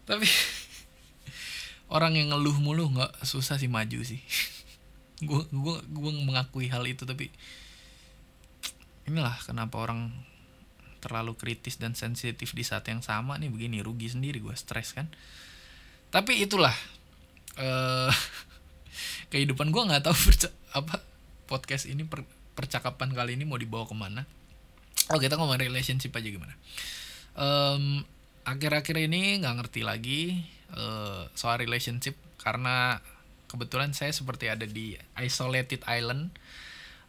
Tapi 0.03 0.27
orang 1.95 2.19
yang 2.19 2.35
ngeluh 2.35 2.59
mulu 2.59 2.91
nggak 2.91 3.23
susah 3.23 3.55
sih 3.55 3.71
maju 3.71 4.03
sih 4.03 4.19
gue 5.19 5.41
gue 5.51 5.75
gue 5.83 6.11
mengakui 6.23 6.71
hal 6.71 6.87
itu 6.87 7.03
tapi 7.03 7.27
inilah 9.09 9.35
kenapa 9.43 9.75
orang 9.81 10.13
terlalu 10.99 11.33
kritis 11.39 11.79
dan 11.79 11.95
sensitif 11.95 12.51
di 12.51 12.61
saat 12.61 12.85
yang 12.91 12.99
sama 12.99 13.39
nih. 13.39 13.49
Begini 13.49 13.79
rugi 13.79 14.11
sendiri 14.11 14.43
gue 14.43 14.53
stres 14.53 14.93
kan? 14.93 15.07
Tapi 16.11 16.43
itulah 16.43 16.75
uh, 17.57 18.11
kehidupan 19.31 19.71
gue 19.71 19.83
nggak 19.89 20.03
tahu 20.05 20.15
apa 20.75 21.01
podcast 21.49 21.89
ini 21.89 22.05
per, 22.05 22.21
percakapan 22.53 23.15
kali 23.15 23.39
ini 23.39 23.47
mau 23.47 23.57
dibawa 23.57 23.87
ke 23.87 23.95
mana. 23.95 24.27
Oh 25.09 25.17
kita 25.17 25.39
ngomong 25.39 25.57
relationship 25.57 26.13
aja 26.13 26.29
gimana? 26.29 26.53
Um, 27.33 28.05
akhir-akhir 28.45 29.09
ini 29.09 29.41
nggak 29.41 29.55
ngerti 29.63 29.81
lagi 29.81 30.45
uh, 30.75 31.25
soal 31.33 31.57
relationship 31.57 32.13
karena 32.37 33.01
kebetulan 33.49 33.91
saya 33.97 34.13
seperti 34.13 34.47
ada 34.47 34.69
di 34.69 34.95
isolated 35.17 35.81
island. 35.89 36.29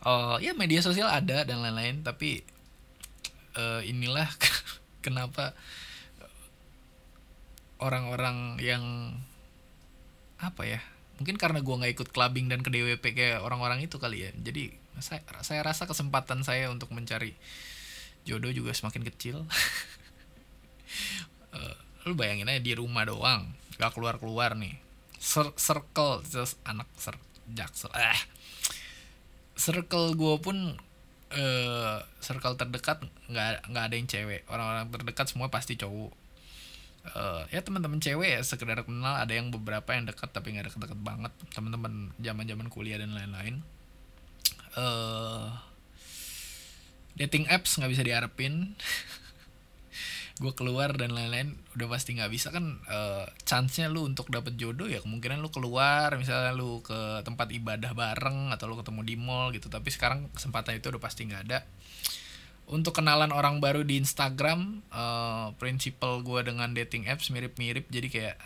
Uh, 0.01 0.41
ya 0.41 0.57
media 0.57 0.81
sosial 0.81 1.13
ada 1.13 1.45
dan 1.45 1.61
lain-lain 1.61 2.01
tapi 2.01 2.41
uh, 3.61 3.85
inilah 3.85 4.25
kenapa 5.05 5.53
orang-orang 7.77 8.57
yang 8.65 8.85
apa 10.41 10.65
ya 10.65 10.81
mungkin 11.21 11.37
karena 11.37 11.61
gue 11.61 11.75
nggak 11.77 11.93
ikut 12.01 12.09
clubbing 12.17 12.49
dan 12.49 12.65
ke 12.65 12.73
DWP 12.73 13.05
kayak 13.13 13.45
orang-orang 13.45 13.85
itu 13.85 14.01
kali 14.01 14.25
ya. 14.25 14.33
Jadi 14.33 14.73
saya 15.05 15.21
saya 15.45 15.61
rasa 15.61 15.85
kesempatan 15.85 16.41
saya 16.41 16.73
untuk 16.73 16.89
mencari 16.97 17.37
jodoh 18.25 18.49
juga 18.49 18.73
semakin 18.73 19.05
kecil. 19.05 19.45
Uh, 21.53 21.77
lu 22.09 22.17
bayangin 22.17 22.49
aja 22.49 22.65
di 22.65 22.73
rumah 22.73 23.05
doang 23.05 23.53
gak 23.77 23.93
keluar 23.93 24.17
keluar 24.17 24.57
nih 24.57 24.77
Cir 25.21 25.53
circle 25.61 26.25
just 26.25 26.57
anak 26.65 26.89
ser 26.97 27.15
jaksel 27.53 27.93
eh. 27.93 28.21
Circle 29.55 30.17
gue 30.17 30.35
pun 30.41 30.57
uh, 31.37 31.97
circle 32.25 32.57
terdekat 32.57 33.05
nggak 33.29 33.69
nggak 33.69 33.85
ada 33.85 33.95
yang 33.95 34.09
cewek. 34.09 34.43
Orang-orang 34.49 34.89
terdekat 34.89 35.29
semua 35.29 35.53
pasti 35.53 35.77
cowok. 35.77 36.17
Uh, 37.01 37.49
ya 37.49 37.65
teman-teman 37.65 37.97
cewek 37.97 38.29
ya 38.37 38.41
sekedar 38.45 38.85
kenal 38.85 39.17
ada 39.17 39.33
yang 39.33 39.49
beberapa 39.49 39.97
yang 39.97 40.05
dekat 40.05 40.33
tapi 40.33 40.57
nggak 40.57 40.73
deket-deket 40.73 41.01
banget. 41.05 41.33
Teman-teman 41.53 42.17
zaman-zaman 42.17 42.67
kuliah 42.73 42.97
dan 42.97 43.13
lain-lain. 43.13 43.61
Uh, 44.73 45.53
dating 47.19 47.45
apps 47.53 47.77
nggak 47.77 47.91
bisa 47.93 48.03
diharapin 48.07 48.73
gue 50.41 50.53
keluar 50.57 50.97
dan 50.97 51.13
lain-lain 51.13 51.53
udah 51.77 51.87
pasti 51.93 52.17
nggak 52.17 52.33
bisa 52.33 52.49
kan 52.49 52.81
uh, 52.89 53.29
chance-nya 53.45 53.93
lu 53.93 54.09
untuk 54.09 54.33
dapet 54.33 54.57
jodoh 54.57 54.89
ya 54.89 55.05
kemungkinan 55.05 55.37
lu 55.45 55.53
keluar 55.53 56.09
misalnya 56.17 56.57
lu 56.57 56.81
ke 56.81 57.21
tempat 57.29 57.53
ibadah 57.53 57.93
bareng 57.93 58.49
atau 58.49 58.65
lu 58.73 58.81
ketemu 58.81 59.01
di 59.05 59.15
mall 59.21 59.53
gitu. 59.53 59.69
Tapi 59.69 59.93
sekarang 59.93 60.33
kesempatan 60.33 60.81
itu 60.81 60.89
udah 60.89 61.03
pasti 61.03 61.29
nggak 61.29 61.43
ada. 61.45 61.69
Untuk 62.73 62.97
kenalan 62.97 63.37
orang 63.37 63.61
baru 63.61 63.85
di 63.85 64.01
Instagram 64.01 64.81
uh, 64.89 65.53
prinsipal 65.61 66.25
gue 66.25 66.41
dengan 66.41 66.73
dating 66.73 67.05
apps 67.05 67.29
mirip-mirip. 67.29 67.93
Jadi 67.93 68.09
kayak 68.09 68.41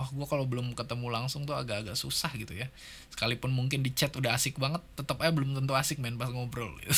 wah 0.00 0.08
gue 0.08 0.24
kalau 0.24 0.48
belum 0.48 0.72
ketemu 0.72 1.12
langsung 1.12 1.44
tuh 1.44 1.60
agak-agak 1.60 1.92
susah 1.92 2.32
gitu 2.40 2.56
ya. 2.56 2.72
Sekalipun 3.12 3.52
mungkin 3.52 3.84
di 3.84 3.92
chat 3.92 4.16
udah 4.16 4.32
asik 4.32 4.56
banget 4.56 4.80
tetap 4.96 5.20
aja 5.20 5.28
belum 5.28 5.52
tentu 5.60 5.76
asik 5.76 6.00
main 6.00 6.16
pas 6.16 6.32
ngobrol. 6.32 6.72
Gitu. 6.80 6.96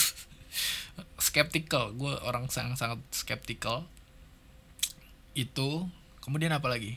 skeptical. 1.18 1.98
Gue 1.98 2.14
orang 2.22 2.46
sangat 2.46 2.78
sangat 2.78 3.02
skeptical 3.10 3.90
itu 5.36 5.84
kemudian 6.24 6.50
apa 6.56 6.66
lagi? 6.66 6.96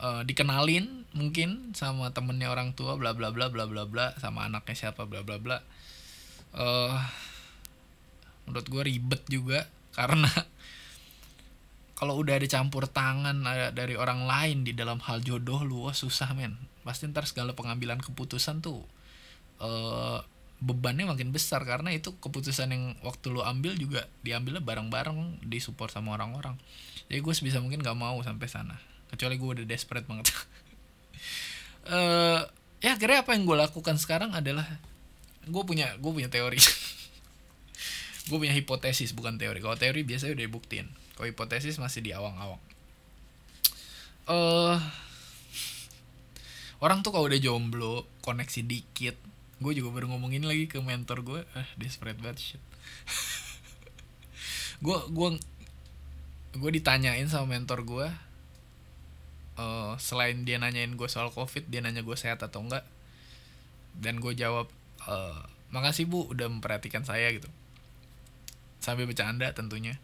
Uh, 0.00 0.24
dikenalin 0.24 1.04
mungkin 1.12 1.76
sama 1.76 2.08
temennya 2.16 2.48
orang 2.48 2.72
tua 2.72 2.96
bla 2.96 3.12
bla 3.12 3.28
bla 3.28 3.52
bla 3.52 3.68
bla 3.68 3.84
bla 3.84 4.16
sama 4.16 4.48
anaknya 4.48 4.88
siapa 4.88 5.04
bla 5.04 5.26
bla 5.26 5.36
bla. 5.36 5.58
Uh, 6.56 6.96
menurut 8.48 8.66
gue 8.70 8.82
ribet 8.86 9.22
juga 9.28 9.68
karena 9.98 10.30
kalau 11.98 12.16
udah 12.16 12.40
ada 12.40 12.48
campur 12.48 12.88
tangan 12.88 13.44
dari 13.76 13.92
orang 13.92 14.24
lain 14.24 14.64
di 14.64 14.72
dalam 14.72 15.04
hal 15.04 15.20
jodoh 15.20 15.60
lu 15.60 15.84
wah 15.84 15.92
susah 15.92 16.32
men. 16.32 16.56
Pasti 16.80 17.04
ntar 17.12 17.28
segala 17.28 17.52
pengambilan 17.52 18.00
keputusan 18.00 18.64
tuh 18.64 18.80
uh, 19.60 20.24
bebannya 20.60 21.08
makin 21.08 21.32
besar 21.32 21.64
karena 21.64 21.92
itu 21.92 22.16
keputusan 22.20 22.72
yang 22.72 22.84
waktu 23.00 23.32
lu 23.32 23.40
ambil 23.40 23.72
juga 23.76 24.04
diambilnya 24.20 24.60
bareng-bareng 24.60 25.44
disupport 25.48 25.88
sama 25.88 26.16
orang-orang 26.20 26.60
jadi 27.10 27.26
gue 27.26 27.34
sebisa 27.34 27.58
mungkin 27.58 27.82
gak 27.82 27.98
mau 27.98 28.22
sampai 28.22 28.46
sana. 28.46 28.78
Kecuali 29.10 29.34
gue 29.34 29.50
udah 29.58 29.66
desperate 29.66 30.06
banget. 30.06 30.30
Uh, 31.90 32.46
ya 32.84 32.94
akhirnya 32.94 33.26
apa 33.26 33.34
yang 33.34 33.50
gue 33.50 33.58
lakukan 33.58 33.98
sekarang 33.98 34.30
adalah 34.30 34.64
gue 35.42 35.62
punya 35.66 35.90
gue 35.98 36.12
punya 36.14 36.30
teori. 36.30 36.62
Gue 38.30 38.38
punya 38.38 38.54
hipotesis 38.54 39.10
bukan 39.10 39.42
teori. 39.42 39.58
Kalau 39.58 39.74
teori 39.74 40.06
biasanya 40.06 40.38
udah 40.38 40.44
dibuktiin. 40.46 40.86
Kalau 41.18 41.26
hipotesis 41.26 41.82
masih 41.82 41.98
di 41.98 42.14
awang-awang. 42.14 42.62
Uh, 44.30 44.78
orang 46.78 47.02
tuh 47.02 47.10
kalau 47.10 47.26
udah 47.26 47.40
jomblo 47.42 48.06
koneksi 48.22 48.62
dikit 48.62 49.18
gue 49.58 49.72
juga 49.74 49.90
baru 49.90 50.14
ngomongin 50.14 50.46
lagi 50.46 50.70
ke 50.70 50.78
mentor 50.78 51.26
gue 51.26 51.40
ah 51.58 51.66
desperate 51.74 52.22
banget 52.22 52.54
shit. 52.54 52.62
Gue 54.84 54.96
gue 55.10 55.28
gue 56.50 56.70
ditanyain 56.74 57.30
sama 57.30 57.54
mentor 57.54 57.86
gue 57.86 58.10
uh, 59.60 59.92
selain 60.00 60.42
dia 60.42 60.56
nanyain 60.56 60.90
gue 60.96 61.08
soal 61.08 61.30
covid 61.30 61.68
dia 61.68 61.84
nanya 61.84 62.00
gue 62.00 62.16
sehat 62.16 62.40
atau 62.42 62.64
enggak. 62.64 62.82
Dan 63.94 64.22
gue 64.22 64.32
jawab 64.32 64.70
uh, 65.04 65.42
makasih 65.74 66.08
bu 66.08 66.26
udah 66.30 66.48
memperhatikan 66.48 67.04
saya 67.04 67.28
gitu. 67.34 67.46
Sambil 68.80 69.04
bercanda 69.04 69.52
tentunya. 69.52 70.00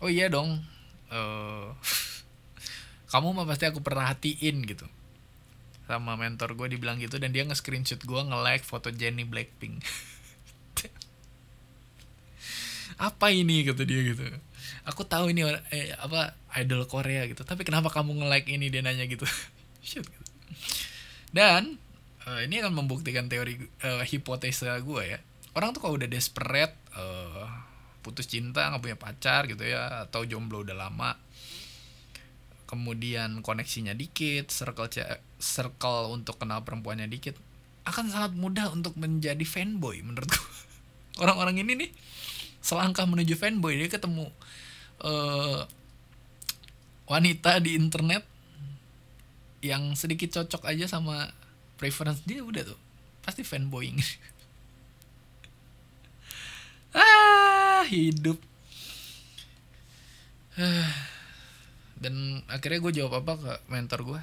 Oh 0.00 0.08
iya 0.08 0.32
dong 0.32 0.64
uh, 1.12 1.76
kamu 3.12 3.36
mah 3.36 3.46
pasti 3.46 3.68
aku 3.68 3.84
perhatiin 3.84 4.64
gitu. 4.64 4.86
Sama 5.90 6.14
mentor 6.14 6.54
gue 6.54 6.78
dibilang 6.78 7.02
gitu 7.02 7.18
dan 7.18 7.34
dia 7.34 7.42
nge-screenshot 7.42 7.98
gue 7.98 8.20
nge-like 8.30 8.62
foto 8.62 8.94
Jennie 8.94 9.26
Blackpink. 9.26 9.82
Apa 13.10 13.32
ini 13.32 13.66
kata 13.66 13.82
dia 13.82 14.02
gitu 14.06 14.49
aku 14.86 15.06
tahu 15.06 15.32
ini 15.32 15.46
eh, 15.74 15.94
apa 15.96 16.34
idol 16.60 16.84
Korea 16.86 17.24
gitu. 17.26 17.42
Tapi 17.46 17.62
kenapa 17.62 17.88
kamu 17.92 18.22
nge-like 18.22 18.48
ini? 18.50 18.72
Dia 18.72 18.82
nanya 18.84 19.06
gitu. 19.06 19.26
Gitu. 19.80 20.04
dan 21.32 21.80
uh, 22.28 22.44
ini 22.44 22.60
akan 22.60 22.84
membuktikan 22.84 23.32
teori 23.32 23.56
uh, 23.80 24.04
hipotesa 24.04 24.76
gue 24.76 25.02
ya. 25.08 25.18
Orang 25.56 25.72
tuh 25.72 25.80
kalau 25.80 25.96
udah 25.96 26.04
desperate 26.04 26.76
uh, 26.94 27.48
putus 28.00 28.26
cinta 28.26 28.68
nggak 28.72 28.82
punya 28.82 28.98
pacar 29.00 29.44
gitu 29.46 29.60
ya 29.64 30.08
atau 30.08 30.24
jomblo 30.24 30.64
udah 30.64 30.76
lama 30.76 31.16
kemudian 32.64 33.44
koneksinya 33.44 33.92
dikit 33.92 34.48
circle 34.48 34.88
circle 35.36 36.14
untuk 36.14 36.40
kenal 36.40 36.64
perempuannya 36.64 37.10
dikit 37.10 37.36
akan 37.84 38.08
sangat 38.08 38.32
mudah 38.36 38.72
untuk 38.72 38.96
menjadi 38.96 39.42
fanboy 39.44 40.00
menurutku 40.00 40.40
orang-orang 41.22 41.60
ini 41.60 41.72
nih 41.86 41.90
selangkah 42.60 43.08
menuju 43.08 43.34
fanboy 43.36 43.76
dia 43.76 43.88
ketemu 43.88 44.28
uh, 45.04 45.64
wanita 47.10 47.58
di 47.58 47.74
internet 47.74 48.22
yang 49.60 49.92
sedikit 49.92 50.40
cocok 50.40 50.68
aja 50.68 50.88
sama 50.88 51.32
preference 51.76 52.24
dia 52.24 52.40
udah 52.40 52.64
tuh. 52.64 52.80
Pasti 53.24 53.44
fanboying. 53.44 54.00
Ah 56.90 57.86
hidup. 57.86 58.34
Dan 62.02 62.42
akhirnya 62.50 62.82
gue 62.82 62.92
jawab 62.98 63.22
apa 63.22 63.32
ke 63.38 63.52
mentor 63.70 64.02
gue 64.02 64.20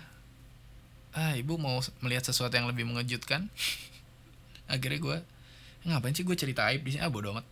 ah 1.18 1.34
ibu 1.34 1.56
mau 1.58 1.80
melihat 2.04 2.28
sesuatu 2.28 2.54
yang 2.54 2.68
lebih 2.68 2.84
mengejutkan? 2.84 3.48
Akhirnya 4.74 5.00
gue 5.00 5.18
ngapain 5.88 6.12
sih 6.12 6.28
gue 6.28 6.36
cerita 6.36 6.68
aib 6.68 6.84
di 6.84 6.94
sini? 6.94 7.02
Ah 7.02 7.10
bodo 7.10 7.32
amat 7.32 7.48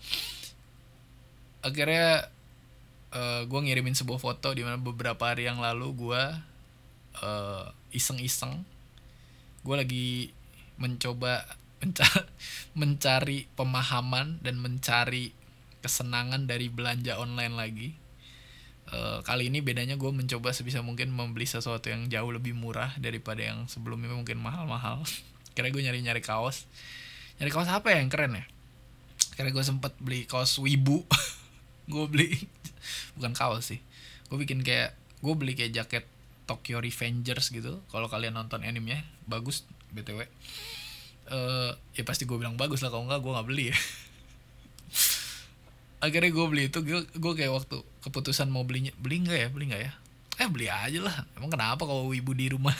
akhirnya 1.66 2.30
uh, 3.10 3.42
gue 3.50 3.60
ngirimin 3.66 3.98
sebuah 3.98 4.22
foto 4.22 4.54
di 4.54 4.62
mana 4.62 4.78
beberapa 4.78 5.34
hari 5.34 5.50
yang 5.50 5.58
lalu 5.58 5.98
gue 5.98 6.24
uh, 7.26 7.66
iseng-iseng 7.90 8.62
gue 9.66 9.76
lagi 9.76 10.08
mencoba 10.78 11.42
mencari, 11.82 12.22
mencari 12.80 13.40
pemahaman 13.58 14.38
dan 14.46 14.62
mencari 14.62 15.34
kesenangan 15.82 16.46
dari 16.46 16.70
belanja 16.70 17.18
online 17.18 17.54
lagi. 17.58 17.90
Uh, 18.86 19.26
kali 19.26 19.50
ini 19.50 19.66
bedanya 19.66 19.98
gue 19.98 20.10
mencoba 20.14 20.54
sebisa 20.54 20.86
mungkin 20.86 21.10
membeli 21.10 21.50
sesuatu 21.50 21.90
yang 21.90 22.06
jauh 22.06 22.30
lebih 22.30 22.54
murah 22.54 22.94
daripada 23.02 23.42
yang 23.42 23.66
sebelumnya 23.66 24.14
mungkin 24.14 24.38
mahal-mahal. 24.38 25.02
Kira 25.58 25.74
gue 25.74 25.82
nyari-nyari 25.82 26.22
kaos. 26.22 26.70
Nyari 27.42 27.50
kaos 27.50 27.70
apa 27.70 27.90
ya 27.90 28.06
yang 28.06 28.14
keren 28.14 28.38
ya? 28.38 28.46
Kira 29.34 29.50
gue 29.50 29.64
sempet 29.66 29.98
beli 29.98 30.30
kaos 30.30 30.62
wibu 30.62 31.02
gue 31.86 32.06
beli 32.10 32.30
bukan 33.18 33.34
kaos 33.34 33.74
sih. 33.74 33.80
Gue 34.30 34.42
bikin 34.42 34.66
kayak 34.66 34.94
gue 35.22 35.34
beli 35.34 35.58
kayak 35.58 35.74
jaket 35.74 36.06
Tokyo 36.46 36.82
Revengers 36.82 37.50
gitu. 37.50 37.82
Kalau 37.90 38.08
kalian 38.10 38.38
nonton 38.38 38.62
animenya 38.62 39.02
bagus 39.26 39.66
btw 39.96 40.22
uh, 40.22 40.28
eh, 41.34 41.72
ya 41.98 42.04
pasti 42.06 42.28
gue 42.28 42.38
bilang 42.38 42.60
bagus 42.60 42.84
lah 42.86 42.94
kalau 42.94 43.08
enggak 43.08 43.22
gue 43.22 43.32
nggak 43.34 43.48
beli 43.48 43.66
ya. 43.74 43.78
Akhirnya 46.06 46.30
gue 46.30 46.46
beli 46.46 46.64
itu 46.70 46.80
gue 46.86 47.02
gue 47.10 47.34
kayak 47.34 47.54
waktu 47.54 47.78
keputusan 48.06 48.52
mau 48.52 48.68
belinya 48.68 48.94
beli 49.00 49.26
nggak 49.26 49.40
ya? 49.40 49.48
Beli 49.50 49.66
nggak 49.74 49.82
ya? 49.82 49.92
Eh 50.36 50.48
beli 50.52 50.68
aja 50.70 51.00
lah. 51.02 51.16
Emang 51.34 51.50
kenapa 51.50 51.88
kalau 51.88 52.14
ibu 52.14 52.36
di 52.36 52.52
rumah 52.52 52.74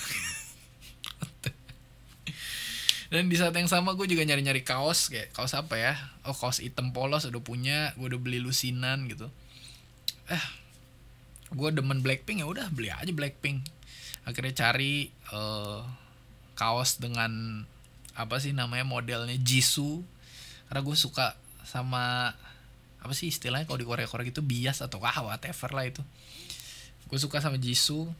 dan 3.16 3.32
di 3.32 3.40
saat 3.40 3.56
yang 3.56 3.72
sama 3.72 3.96
gue 3.96 4.12
juga 4.12 4.28
nyari-nyari 4.28 4.68
kaos 4.68 5.08
kayak 5.08 5.32
kaos 5.32 5.56
apa 5.56 5.80
ya? 5.80 5.96
Oh 6.28 6.36
kaos 6.36 6.60
hitam 6.60 6.92
polos 6.92 7.24
udah 7.24 7.40
punya 7.40 7.96
gue 7.96 8.12
udah 8.12 8.20
beli 8.20 8.44
lusinan 8.44 9.08
gitu. 9.08 9.32
Eh 10.28 10.44
gue 11.56 11.70
demen 11.72 12.04
Blackpink 12.04 12.44
ya 12.44 12.48
udah 12.52 12.68
beli 12.76 12.92
aja 12.92 13.08
Blackpink. 13.16 13.64
Akhirnya 14.28 14.52
cari 14.52 15.16
uh, 15.32 15.88
kaos 16.60 17.00
dengan 17.00 17.64
apa 18.20 18.36
sih 18.44 18.52
namanya 18.52 18.84
modelnya 18.84 19.40
Jisoo. 19.40 20.04
Karena 20.68 20.84
gue 20.84 20.96
suka 21.00 21.40
sama 21.64 22.36
apa 23.00 23.14
sih 23.16 23.32
istilahnya 23.32 23.64
kalau 23.64 23.80
di 23.80 23.88
Korea 23.88 24.12
Korea 24.12 24.28
gitu 24.28 24.44
bias 24.44 24.84
atau 24.84 25.00
wah 25.00 25.16
whatever 25.24 25.72
lah 25.72 25.88
itu. 25.88 26.04
Gue 27.08 27.16
suka 27.16 27.40
sama 27.40 27.56
Jisoo. 27.56 28.12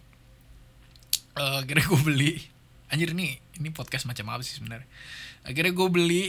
Uh, 1.36 1.60
akhirnya 1.60 1.84
gue 1.84 2.00
beli 2.00 2.55
anjir 2.96 3.12
nih 3.12 3.44
ini 3.60 3.76
podcast 3.76 4.08
macam 4.08 4.32
apa 4.32 4.48
sih 4.48 4.56
sebenarnya? 4.56 4.88
Akhirnya 5.44 5.76
gue 5.76 5.88
beli 5.92 6.24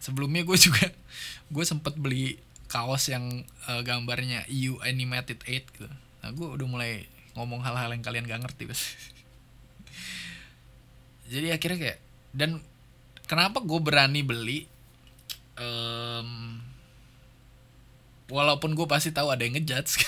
sebelumnya 0.00 0.48
gue 0.48 0.56
juga 0.72 0.88
gue 1.52 1.64
sempet 1.68 2.00
beli 2.00 2.40
kaos 2.72 3.12
yang 3.12 3.44
uh, 3.68 3.84
gambarnya 3.84 4.48
EU 4.48 4.80
Animated 4.80 5.44
8 5.44 5.76
gitu. 5.76 5.92
Nah 6.24 6.32
gue 6.32 6.48
udah 6.56 6.64
mulai 6.64 7.04
ngomong 7.34 7.62
hal-hal 7.62 7.94
yang 7.94 8.02
kalian 8.02 8.26
gak 8.26 8.42
ngerti 8.42 8.66
bos 8.66 8.82
jadi 11.32 11.54
akhirnya 11.54 11.78
kayak 11.78 11.98
dan 12.34 12.58
kenapa 13.26 13.62
gue 13.62 13.78
berani 13.78 14.20
beli 14.26 14.66
um, 15.58 16.58
walaupun 18.30 18.74
gue 18.74 18.86
pasti 18.86 19.14
tahu 19.14 19.30
ada 19.30 19.46
yang 19.46 19.58
ngejudge 19.58 20.00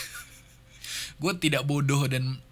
gue 1.23 1.33
tidak 1.39 1.63
bodoh 1.63 2.07
dan 2.11 2.43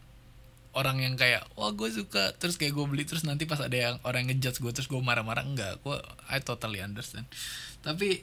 orang 0.70 1.02
yang 1.02 1.14
kayak 1.18 1.46
wah 1.58 1.74
gue 1.74 1.90
suka. 1.90 2.34
Terus 2.38 2.54
kayak 2.54 2.74
gue 2.74 2.86
beli 2.86 3.04
terus 3.06 3.26
nanti 3.26 3.46
pas 3.46 3.58
ada 3.58 3.74
yang 3.74 3.96
orang 4.06 4.30
ngejudge 4.30 4.62
gue 4.62 4.72
terus 4.74 4.86
gue 4.86 5.00
marah-marah 5.02 5.42
enggak. 5.42 5.82
Gue 5.82 5.98
I 6.30 6.38
totally 6.42 6.78
understand. 6.82 7.26
Tapi 7.82 8.22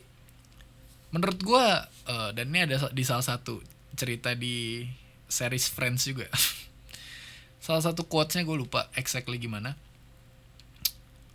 menurut 1.12 1.39
gue 1.39 1.65
uh, 2.12 2.29
dan 2.36 2.45
ini 2.51 2.67
ada 2.67 2.91
di 2.91 3.03
salah 3.03 3.23
satu 3.23 3.60
cerita 3.95 4.36
di 4.36 4.88
series 5.27 5.67
Friends 5.71 6.07
juga. 6.07 6.27
Salah 7.67 7.83
satu 7.83 8.07
quotesnya 8.07 8.47
gue 8.47 8.55
lupa 8.63 8.88
exactly 8.95 9.36
gimana. 9.36 9.75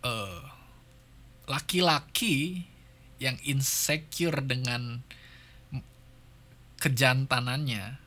Uh, 0.01 0.41
laki-laki 1.45 2.65
yang 3.21 3.37
insecure 3.45 4.41
dengan 4.41 5.05
kejantanannya 6.81 8.01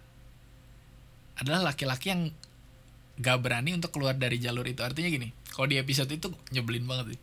adalah 1.41 1.73
laki-laki 1.73 2.13
yang 2.13 2.23
gak 3.17 3.41
berani 3.41 3.73
untuk 3.73 3.93
keluar 3.93 4.17
dari 4.17 4.37
jalur 4.37 4.65
itu. 4.69 4.85
Artinya 4.85 5.09
gini 5.09 5.33
kalau 5.53 5.67
di 5.69 5.81
episode 5.81 6.13
itu 6.13 6.29
nyebelin 6.53 6.85
banget 6.85 7.17
sih. 7.17 7.21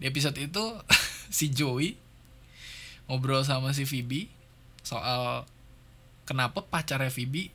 Di 0.00 0.04
episode 0.08 0.38
itu 0.40 0.64
si 1.36 1.52
Joey 1.52 1.96
ngobrol 3.06 3.46
sama 3.46 3.70
si 3.70 3.86
Phoebe 3.86 4.26
soal 4.82 5.46
kenapa 6.26 6.62
pacarnya 6.66 7.10
Phoebe 7.10 7.54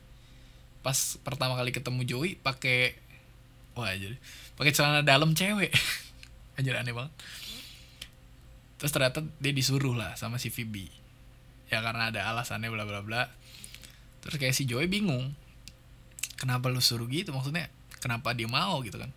pas 0.80 1.20
pertama 1.20 1.54
kali 1.54 1.70
ketemu 1.70 2.02
Joey 2.08 2.40
pakai 2.40 2.96
wah 3.76 3.92
jadi 3.92 4.16
pakai 4.56 4.72
celana 4.74 5.02
dalam 5.02 5.34
cewek. 5.34 5.72
Aja 6.58 6.78
aneh 6.78 6.92
banget. 6.92 7.12
Terus 8.76 8.92
ternyata 8.92 9.22
dia 9.38 9.52
disuruh 9.54 9.94
lah 9.94 10.18
sama 10.18 10.42
si 10.42 10.50
Phoebe. 10.50 10.90
Ya 11.72 11.80
karena 11.80 12.12
ada 12.12 12.28
alasannya 12.28 12.68
bla 12.68 12.84
bla 12.84 13.00
bla. 13.00 13.30
Terus 14.22 14.36
kayak 14.38 14.54
si 14.54 14.68
Joey 14.68 14.86
bingung 14.86 15.34
kenapa 16.42 16.66
lu 16.66 16.82
suruh 16.82 17.06
gitu? 17.06 17.30
Maksudnya 17.30 17.70
kenapa 18.02 18.34
dia 18.34 18.50
mau 18.50 18.82
gitu 18.82 18.98
kan? 18.98 19.14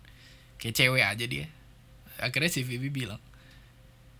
Kayak 0.62 0.78
cewek 0.78 1.02
aja 1.02 1.26
dia. 1.26 1.50
Akhirnya 2.22 2.50
si 2.54 2.62
Vivi 2.62 2.86
bilang 2.86 3.18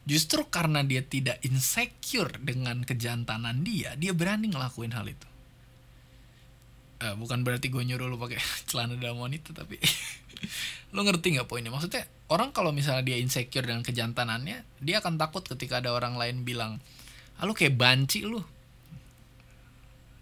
justru 0.06 0.46
karena 0.46 0.82
dia 0.86 1.02
tidak 1.02 1.42
insecure 1.42 2.38
dengan 2.38 2.86
kejantanan 2.86 3.66
dia 3.66 3.98
dia 3.98 4.10
berani 4.10 4.50
ngelakuin 4.50 4.90
hal 4.90 5.06
itu. 5.06 5.28
Uh, 6.96 7.12
bukan 7.20 7.44
berarti 7.44 7.68
gue 7.68 7.82
nyuruh 7.84 8.08
lu 8.08 8.16
pakai 8.18 8.40
celana 8.68 8.96
dalam 8.98 9.20
wanita 9.22 9.52
tapi 9.52 9.76
lu 10.94 11.00
ngerti 11.06 11.38
nggak 11.38 11.46
poinnya? 11.46 11.70
Maksudnya 11.70 12.10
orang 12.26 12.50
kalau 12.50 12.74
misalnya 12.74 13.06
dia 13.06 13.22
insecure 13.22 13.62
dengan 13.62 13.86
kejantanannya 13.86 14.66
dia 14.82 14.96
akan 14.98 15.14
takut 15.14 15.46
ketika 15.46 15.78
ada 15.78 15.94
orang 15.94 16.18
lain 16.18 16.42
bilang 16.42 16.82
ah, 17.38 17.46
lu 17.46 17.54
kayak 17.54 17.78
banci 17.78 18.26
lu. 18.26 18.42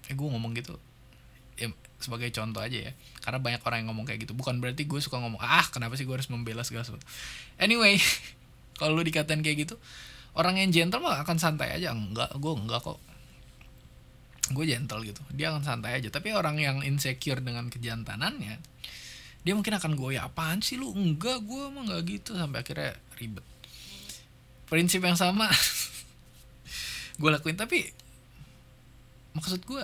Eh 0.04 0.12
gue 0.12 0.28
ngomong 0.28 0.52
gitu 0.52 0.76
sebagai 2.04 2.28
contoh 2.28 2.60
aja 2.60 2.90
ya. 2.90 2.92
Karena 3.24 3.40
banyak 3.40 3.64
orang 3.64 3.78
yang 3.80 3.88
ngomong 3.96 4.04
kayak 4.04 4.28
gitu. 4.28 4.36
Bukan 4.36 4.60
berarti 4.60 4.84
gue 4.84 5.00
suka 5.00 5.16
ngomong 5.16 5.40
ah 5.40 5.64
kenapa 5.72 5.96
sih 5.96 6.04
gue 6.04 6.12
harus 6.12 6.28
membela 6.28 6.60
segala 6.60 6.84
sesuatu? 6.84 7.04
Anyway 7.56 7.96
kalau 8.78 9.00
lu 9.00 9.02
dikatain 9.02 9.40
kayak 9.40 9.64
gitu 9.64 9.80
orang 10.34 10.58
yang 10.58 10.70
gentle 10.74 11.00
mah 11.00 11.24
akan 11.24 11.40
santai 11.40 11.72
aja. 11.72 11.96
Enggak 11.96 12.36
gue 12.36 12.52
enggak 12.52 12.84
kok. 12.84 13.00
Gue 14.52 14.64
gentle 14.68 15.00
gitu. 15.08 15.24
Dia 15.32 15.54
akan 15.54 15.64
santai 15.64 15.96
aja. 15.96 16.12
Tapi 16.12 16.36
orang 16.36 16.60
yang 16.60 16.84
insecure 16.84 17.40
dengan 17.40 17.72
kejantanannya 17.72 18.76
dia 19.44 19.52
mungkin 19.52 19.76
akan 19.76 19.92
gue 19.92 20.16
ya 20.16 20.24
apaan 20.28 20.64
sih 20.64 20.80
lu? 20.80 20.92
Enggak 20.92 21.44
gue 21.44 21.62
emang 21.68 21.88
enggak 21.88 22.02
gitu. 22.20 22.36
Sampai 22.36 22.60
akhirnya 22.60 22.98
ribet. 23.16 23.46
Prinsip 24.68 25.00
yang 25.00 25.16
sama 25.16 25.48
gue 27.20 27.30
lakuin. 27.30 27.56
Tapi 27.56 28.04
maksud 29.34 29.62
gue 29.66 29.82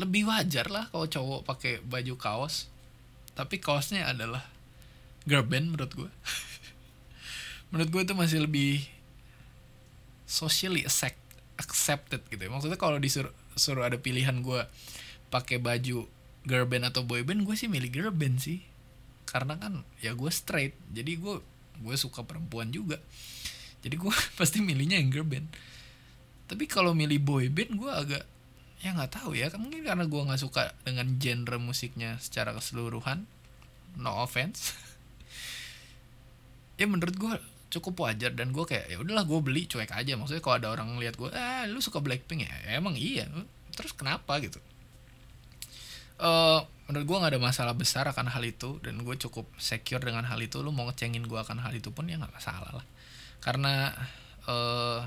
lebih 0.00 0.24
wajar 0.24 0.72
lah 0.72 0.88
kalau 0.88 1.04
cowok 1.04 1.40
pakai 1.44 1.84
baju 1.84 2.14
kaos. 2.16 2.68
Tapi 3.32 3.60
kaosnya 3.60 4.08
adalah 4.08 4.44
girl 5.24 5.44
band 5.44 5.72
menurut 5.72 5.92
gue 5.94 6.10
menurut 7.72 7.88
gue 7.88 8.02
itu 8.04 8.14
masih 8.18 8.44
lebih 8.44 8.84
socially 10.28 10.84
accept, 10.84 11.20
accepted 11.60 12.20
gitu 12.28 12.40
ya. 12.40 12.50
Maksudnya 12.52 12.80
kalau 12.80 12.96
disuruh 12.96 13.32
suruh 13.52 13.84
ada 13.84 14.00
pilihan 14.00 14.40
gue 14.40 14.64
pakai 15.28 15.60
baju 15.60 16.08
girl 16.48 16.66
band 16.68 16.88
atau 16.88 17.04
boy 17.04 17.20
band 17.24 17.44
gue 17.44 17.56
sih 17.56 17.68
milih 17.68 17.92
girl 17.92 18.12
band 18.12 18.40
sih. 18.40 18.64
Karena 19.28 19.56
kan 19.60 19.84
ya 20.00 20.16
gue 20.16 20.30
straight. 20.32 20.76
Jadi 20.92 21.20
gue 21.20 21.40
gue 21.80 21.96
suka 21.96 22.24
perempuan 22.24 22.72
juga. 22.72 23.00
Jadi 23.84 23.96
gue 23.96 24.12
pasti 24.40 24.64
milihnya 24.64 24.96
yang 25.00 25.12
girl 25.12 25.28
band. 25.28 25.48
Tapi 26.48 26.64
kalau 26.68 26.92
milih 26.92 27.20
boy 27.20 27.48
band 27.52 27.76
gue 27.76 27.92
agak 27.92 28.24
ya 28.82 28.90
nggak 28.92 29.22
tahu 29.22 29.38
ya. 29.38 29.48
Mungkin 29.54 29.86
karena 29.86 30.04
gue 30.04 30.22
nggak 30.26 30.42
suka 30.42 30.74
dengan 30.82 31.16
genre 31.16 31.56
musiknya 31.62 32.18
secara 32.18 32.50
keseluruhan. 32.52 33.24
No 33.96 34.20
offense. 34.20 34.74
Ya 36.80 36.88
menurut 36.88 37.14
gue 37.14 37.34
cukup 37.70 38.08
wajar 38.08 38.34
dan 38.34 38.50
gue 38.50 38.64
kayak 38.66 38.90
ya 38.90 38.98
udahlah 38.98 39.22
gue 39.22 39.38
beli 39.38 39.70
cuek 39.70 39.92
aja. 39.92 40.18
Maksudnya 40.18 40.42
kalau 40.42 40.56
ada 40.58 40.68
orang 40.72 40.96
ngeliat 40.96 41.14
gue 41.14 41.30
ah 41.30 41.62
lu 41.68 41.78
suka 41.78 42.02
Blackpink 42.02 42.48
ya, 42.48 42.50
ya 42.66 42.80
emang 42.80 42.98
iya. 42.98 43.28
Terus 43.76 43.94
kenapa 43.94 44.40
gitu? 44.42 44.58
Uh, 46.18 46.64
menurut 46.88 47.06
gue 47.06 47.16
nggak 47.22 47.32
ada 47.38 47.42
masalah 47.44 47.76
besar 47.76 48.08
akan 48.10 48.26
hal 48.34 48.42
itu 48.42 48.82
dan 48.82 48.98
gue 49.04 49.14
cukup 49.14 49.46
secure 49.62 50.02
dengan 50.02 50.26
hal 50.26 50.40
itu. 50.42 50.58
Lu 50.58 50.74
mau 50.74 50.88
ngecengin 50.90 51.22
gue 51.28 51.38
akan 51.38 51.62
hal 51.62 51.70
itu 51.76 51.94
pun 51.94 52.08
ya 52.08 52.18
nggak 52.18 52.34
masalah 52.34 52.82
lah. 52.82 52.86
Karena 53.38 53.94
uh, 54.48 55.06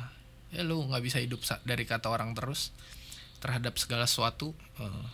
ya 0.53 0.63
lu 0.63 0.80
nggak 0.86 1.03
bisa 1.03 1.19
hidup 1.19 1.43
dari 1.67 1.84
kata 1.84 2.07
orang 2.07 2.32
terus 2.38 2.71
terhadap 3.45 3.77
segala 3.77 4.09
sesuatu 4.09 4.57
uh, 4.81 5.05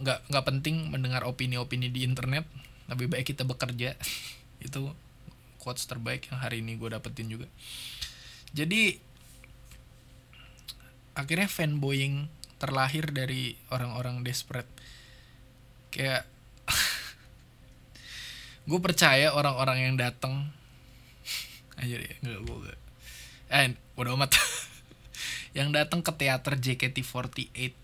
nggak 0.00 0.30
nggak 0.30 0.44
penting 0.46 0.86
mendengar 0.86 1.26
opini-opini 1.26 1.90
di 1.90 2.06
internet 2.06 2.46
lebih 2.90 3.10
baik 3.10 3.34
kita 3.34 3.42
bekerja. 3.42 3.98
Itu 4.66 4.94
quotes 5.58 5.84
terbaik 5.90 6.30
yang 6.30 6.38
hari 6.38 6.62
ini 6.62 6.78
gue 6.78 6.88
dapetin 6.90 7.26
juga. 7.26 7.46
Jadi 8.54 8.98
akhirnya 11.18 11.50
fanboying 11.50 12.30
terlahir 12.62 13.10
dari 13.10 13.58
orang-orang 13.74 14.22
desperate. 14.22 14.68
Kayak 15.90 16.26
gue 18.70 18.78
percaya 18.78 19.34
orang-orang 19.34 19.90
yang 19.90 19.94
datang 19.98 20.54
aja 21.80 21.96
deh 22.02 22.12
nggak 22.20 22.40
gue 22.44 22.74
eh 23.50 23.72
udah 23.96 24.14
amat 24.14 24.36
yang 25.56 25.74
datang 25.74 26.00
ke 26.04 26.12
teater 26.14 26.54
JKT48 26.58 27.74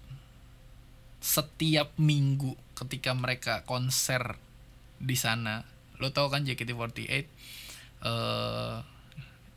setiap 1.19 1.91
minggu 1.99 2.55
ketika 2.79 3.11
mereka 3.17 3.67
konser 3.67 4.39
di 5.03 5.19
sana. 5.19 5.67
Lo 5.99 6.12
tau 6.12 6.29
kan 6.31 6.47
JKT48 6.47 7.27
uh, 8.05 8.85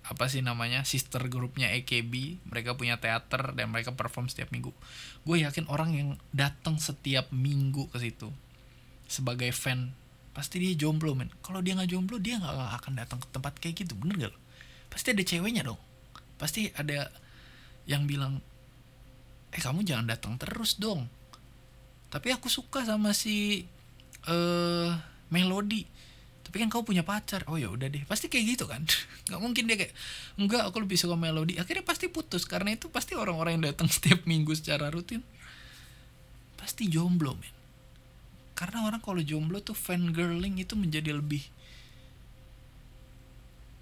apa 0.10 0.26
sih 0.26 0.42
namanya? 0.42 0.82
Sister 0.88 1.30
grupnya 1.30 1.70
AKB 1.70 2.42
mereka 2.50 2.74
punya 2.74 2.98
teater 2.98 3.54
dan 3.54 3.70
mereka 3.70 3.94
perform 3.94 4.26
setiap 4.26 4.50
minggu. 4.50 4.74
Gue 5.22 5.46
yakin 5.46 5.70
orang 5.70 5.94
yang 5.94 6.10
datang 6.34 6.82
setiap 6.82 7.30
minggu 7.30 7.92
ke 7.94 8.02
situ 8.02 8.34
sebagai 9.10 9.50
fan 9.54 9.94
pasti 10.34 10.62
dia 10.62 10.74
jomblo 10.74 11.14
men. 11.14 11.30
Kalau 11.46 11.60
dia 11.62 11.78
nggak 11.78 11.90
jomblo 11.90 12.18
dia 12.18 12.42
nggak 12.42 12.56
akan 12.82 12.94
datang 12.98 13.20
ke 13.22 13.28
tempat 13.30 13.54
kayak 13.62 13.86
gitu. 13.86 13.94
Bener 13.94 14.16
gak 14.18 14.32
lo? 14.34 14.40
Pasti 14.90 15.14
ada 15.14 15.22
ceweknya 15.22 15.62
dong. 15.62 15.82
Pasti 16.40 16.72
ada 16.74 17.12
yang 17.86 18.08
bilang 18.10 18.44
eh 19.50 19.62
kamu 19.62 19.86
jangan 19.86 20.08
datang 20.10 20.36
terus 20.36 20.76
dong. 20.80 21.08
Tapi 22.10 22.34
aku 22.34 22.50
suka 22.50 22.84
sama 22.84 23.14
si 23.14 23.64
eh 24.26 24.32
uh, 24.32 24.92
melodi 25.30 25.86
tapi 26.50 26.66
kan 26.66 26.74
kau 26.74 26.82
punya 26.82 27.06
pacar. 27.06 27.46
Oh 27.46 27.62
ya 27.62 27.70
udah 27.70 27.86
deh. 27.94 28.02
Pasti 28.10 28.26
kayak 28.26 28.58
gitu 28.58 28.66
kan? 28.66 28.82
Nggak 29.30 29.38
mungkin 29.38 29.64
dia 29.70 29.78
kayak 29.78 29.94
enggak 30.42 30.66
aku 30.66 30.82
lebih 30.82 30.98
suka 30.98 31.14
melodi 31.14 31.62
akhirnya 31.62 31.86
pasti 31.86 32.10
putus. 32.10 32.50
Karena 32.50 32.74
itu 32.74 32.90
pasti 32.90 33.14
orang-orang 33.14 33.62
yang 33.62 33.66
datang 33.70 33.86
setiap 33.94 34.26
minggu 34.26 34.58
secara 34.58 34.90
rutin 34.90 35.22
pasti 36.58 36.90
jomblo 36.90 37.38
men. 37.38 37.54
Karena 38.58 38.84
orang 38.84 39.00
kalau 39.00 39.24
jomblo 39.24 39.62
tuh 39.64 39.78
fan 39.78 40.12
girling 40.12 40.60
itu 40.60 40.76
menjadi 40.76 41.16
lebih 41.16 41.46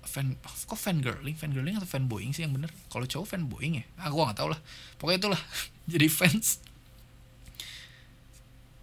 fan 0.07 0.39
kok 0.41 0.79
fan 0.79 1.03
girling 1.03 1.35
fan 1.35 1.51
girling 1.51 1.75
atau 1.75 1.85
fan 1.85 2.07
boying 2.07 2.31
sih 2.31 2.47
yang 2.47 2.55
bener? 2.55 2.71
Kalau 2.87 3.03
cowok 3.03 3.27
fan 3.27 3.51
boying 3.51 3.83
ya? 3.83 3.85
Ah 3.99 4.07
gua 4.07 4.31
nggak 4.31 4.39
tahu 4.39 4.49
lah. 4.55 4.59
Pokoknya 4.95 5.19
itulah 5.27 5.41
jadi 5.91 6.07
fans. 6.07 6.63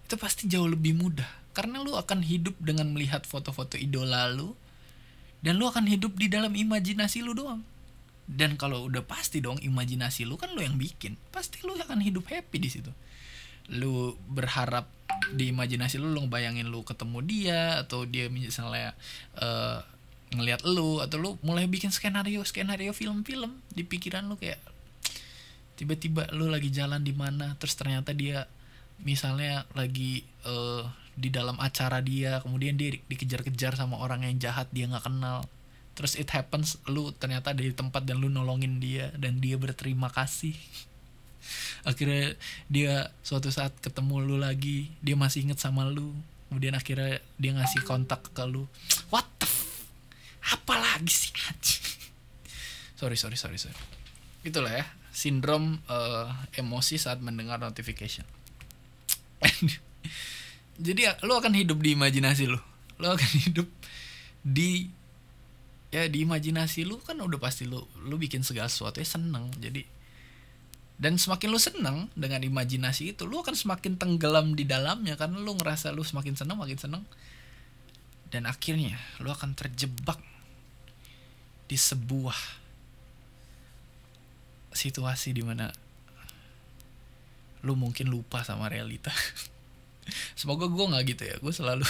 Itu 0.05 0.21
pasti 0.21 0.47
jauh 0.47 0.69
lebih 0.69 0.95
mudah. 0.95 1.27
Karena 1.57 1.81
lu 1.81 1.97
akan 1.97 2.21
hidup 2.21 2.59
dengan 2.61 2.93
melihat 2.93 3.25
foto-foto 3.25 3.81
idola 3.81 4.29
lu 4.29 4.53
dan 5.41 5.57
lu 5.57 5.69
akan 5.69 5.89
hidup 5.89 6.17
di 6.17 6.29
dalam 6.29 6.53
imajinasi 6.53 7.25
lu 7.25 7.33
doang. 7.33 7.65
Dan 8.25 8.57
kalau 8.57 8.89
udah 8.89 9.05
pasti 9.05 9.45
dong 9.45 9.61
imajinasi 9.61 10.25
lu 10.25 10.41
kan 10.41 10.53
lu 10.57 10.65
yang 10.65 10.81
bikin. 10.81 11.21
Pasti 11.29 11.61
lu 11.65 11.77
akan 11.77 12.01
hidup 12.01 12.25
happy 12.29 12.57
di 12.57 12.69
situ. 12.73 12.93
Lu 13.73 14.17
berharap 14.29 14.89
di 15.33 15.53
imajinasi 15.53 16.01
lu 16.01 16.13
lu 16.13 16.27
bayangin 16.27 16.69
lu 16.69 16.85
ketemu 16.85 17.19
dia 17.25 17.61
atau 17.81 18.05
dia 18.05 18.29
misalnya 18.29 18.93
uh, 19.41 19.81
ngelihat 20.35 20.67
lu 20.67 21.01
atau 21.01 21.17
lu 21.19 21.31
mulai 21.41 21.67
bikin 21.71 21.95
skenario 21.95 22.43
skenario 22.43 22.93
film-film 22.93 23.61
di 23.71 23.83
pikiran 23.87 24.27
lu 24.27 24.35
kayak 24.37 24.59
tiba-tiba 25.75 26.31
lu 26.35 26.47
lagi 26.47 26.71
jalan 26.71 27.03
di 27.03 27.11
mana 27.11 27.59
terus 27.59 27.75
ternyata 27.75 28.15
dia 28.15 28.47
misalnya 29.03 29.67
lagi 29.75 30.23
uh, 30.47 30.87
di 31.15 31.31
dalam 31.31 31.59
acara 31.59 32.03
dia 32.03 32.43
kemudian 32.43 32.75
dia 32.75 32.95
dikejar-kejar 33.07 33.79
sama 33.79 33.99
orang 34.03 34.27
yang 34.27 34.39
jahat 34.39 34.71
dia 34.71 34.87
nggak 34.91 35.07
kenal. 35.07 35.47
Terus 35.95 36.19
it 36.19 36.27
happens 36.35 36.79
lu 36.91 37.15
ternyata 37.15 37.55
ada 37.55 37.63
di 37.63 37.71
tempat 37.71 38.03
dan 38.03 38.19
lu 38.19 38.27
nolongin 38.27 38.83
dia 38.83 39.15
dan 39.15 39.39
dia 39.39 39.55
berterima 39.55 40.11
kasih. 40.11 40.55
Akhirnya 41.89 42.35
dia 42.67 43.15
suatu 43.23 43.51
saat 43.55 43.75
ketemu 43.79 44.23
lu 44.23 44.37
lagi 44.39 44.91
dia 45.03 45.15
masih 45.15 45.47
inget 45.47 45.63
sama 45.63 45.87
lu 45.87 46.15
kemudian 46.51 46.77
akhirnya 46.79 47.19
dia 47.35 47.51
ngasih 47.51 47.83
kontak 47.83 48.31
ke 48.31 48.43
lu. 48.47 48.67
What 49.11 49.27
the 49.43 49.64
apa 50.45 50.75
lagi 50.77 51.13
sih 51.13 51.33
sorry 53.05 53.21
sorry 53.21 53.37
sorry 53.37 53.61
sorry. 53.61 53.77
Itulah 54.49 54.73
ya 54.81 54.85
sindrom 55.13 55.77
uh, 55.93 56.33
emosi 56.57 56.97
saat 56.97 57.21
mendengar 57.21 57.61
notification. 57.61 58.25
Jadi 60.87 61.05
lo 61.21 61.37
akan 61.37 61.53
hidup 61.53 61.85
di 61.85 61.93
imajinasi 61.93 62.49
lo 62.49 62.61
lo 62.97 63.13
akan 63.13 63.31
hidup 63.45 63.69
di 64.41 64.89
ya 65.93 66.09
di 66.09 66.27
imajinasi 66.27 66.83
lu 66.89 66.99
kan 66.99 67.21
udah 67.21 67.39
pasti 67.39 67.69
lu 67.69 67.79
lu 68.03 68.17
bikin 68.17 68.41
segala 68.41 68.73
sesuatu 68.73 69.05
ya 69.05 69.07
seneng. 69.07 69.53
Jadi 69.61 69.85
dan 70.97 71.21
semakin 71.21 71.49
lu 71.53 71.61
seneng 71.61 72.09
dengan 72.17 72.41
imajinasi 72.41 73.13
itu 73.13 73.29
lu 73.29 73.45
akan 73.45 73.53
semakin 73.53 74.01
tenggelam 74.01 74.57
di 74.57 74.65
dalamnya 74.65 75.21
karena 75.21 75.37
lu 75.45 75.53
ngerasa 75.61 75.93
lu 75.93 76.01
semakin 76.01 76.41
seneng 76.41 76.57
makin 76.57 76.81
seneng. 76.81 77.05
Dan 78.33 78.49
akhirnya 78.51 78.97
lu 79.21 79.31
akan 79.31 79.55
terjebak 79.55 80.19
di 81.65 81.77
sebuah 81.81 82.37
situasi 84.75 85.33
di 85.33 85.41
mana 85.41 85.71
lu 87.65 87.73
mungkin 87.79 88.13
lupa 88.13 88.45
sama 88.45 88.69
realita. 88.69 89.09
Semoga 90.39 90.69
gue 90.69 90.85
nggak 90.85 91.05
gitu 91.17 91.23
ya. 91.25 91.37
Gue 91.41 91.55
selalu 91.55 91.89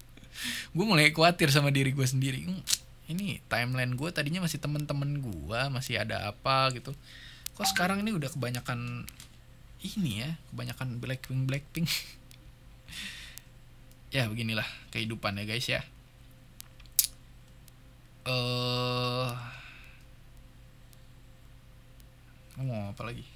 gue 0.76 0.84
mulai 0.86 1.10
khawatir 1.10 1.50
sama 1.50 1.74
diri 1.74 1.90
gue 1.90 2.06
sendiri. 2.06 2.46
Hmm, 2.46 2.62
ini 3.10 3.42
timeline 3.50 3.98
gue 3.98 4.08
tadinya 4.14 4.46
masih 4.46 4.62
temen-temen 4.62 5.18
gue 5.18 5.60
masih 5.74 5.98
ada 5.98 6.30
apa 6.30 6.70
gitu. 6.76 6.94
Kok 7.58 7.66
sekarang 7.74 8.06
ini 8.06 8.14
udah 8.14 8.30
kebanyakan 8.30 9.08
ini 9.82 10.22
ya 10.22 10.30
kebanyakan 10.54 11.02
blackpink 11.02 11.42
blackpink. 11.50 11.90
Ya 14.12 14.28
beginilah 14.28 14.68
kehidupan 14.92 15.40
ya 15.40 15.48
guys 15.48 15.64
ya 15.64 15.80
uh, 18.26 19.30
ngomong 22.58 22.94
apa 22.94 23.02
lagi? 23.06 23.26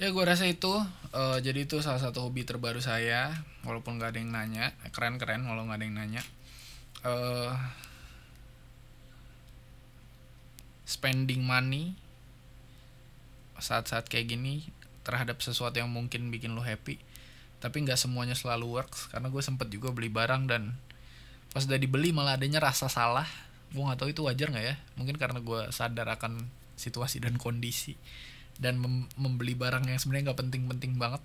Ya 0.00 0.08
gue 0.08 0.24
rasa 0.24 0.48
itu 0.48 0.72
uh, 1.12 1.38
jadi 1.44 1.68
itu 1.68 1.84
salah 1.84 2.00
satu 2.00 2.24
hobi 2.24 2.48
terbaru 2.48 2.80
saya 2.80 3.36
walaupun 3.68 4.00
gak 4.00 4.16
ada 4.16 4.18
yang 4.20 4.32
nanya. 4.32 4.72
Keren 4.96 5.20
keren 5.20 5.44
kalau 5.44 5.68
nggak 5.68 5.76
ada 5.76 5.84
yang 5.84 5.96
nanya. 5.96 6.22
Uh, 7.04 7.52
spending 10.88 11.44
money 11.44 11.94
saat-saat 13.60 14.08
kayak 14.08 14.34
gini 14.34 14.66
terhadap 15.04 15.38
sesuatu 15.44 15.78
yang 15.78 15.92
mungkin 15.92 16.32
bikin 16.32 16.56
lo 16.56 16.64
happy 16.64 16.98
tapi 17.60 17.84
nggak 17.84 18.00
semuanya 18.00 18.32
selalu 18.32 18.80
works 18.80 19.12
karena 19.12 19.28
gue 19.28 19.42
sempet 19.44 19.68
juga 19.68 19.92
beli 19.92 20.08
barang 20.08 20.48
dan 20.48 20.74
pas 21.50 21.66
udah 21.66 21.78
dibeli 21.78 22.14
malah 22.14 22.38
adanya 22.38 22.62
rasa 22.62 22.86
salah. 22.86 23.26
Gue 23.70 23.82
nggak 23.82 23.98
tahu 24.02 24.10
itu 24.10 24.22
wajar 24.26 24.50
nggak 24.50 24.66
ya? 24.66 24.76
Mungkin 24.98 25.18
karena 25.18 25.38
gue 25.42 25.70
sadar 25.74 26.06
akan 26.14 26.46
situasi 26.78 27.20
dan 27.20 27.36
kondisi 27.36 27.94
dan 28.60 28.76
mem 28.80 29.08
membeli 29.16 29.56
barang 29.56 29.88
yang 29.88 29.98
sebenarnya 30.00 30.30
nggak 30.30 30.40
penting-penting 30.46 30.92
banget. 31.00 31.22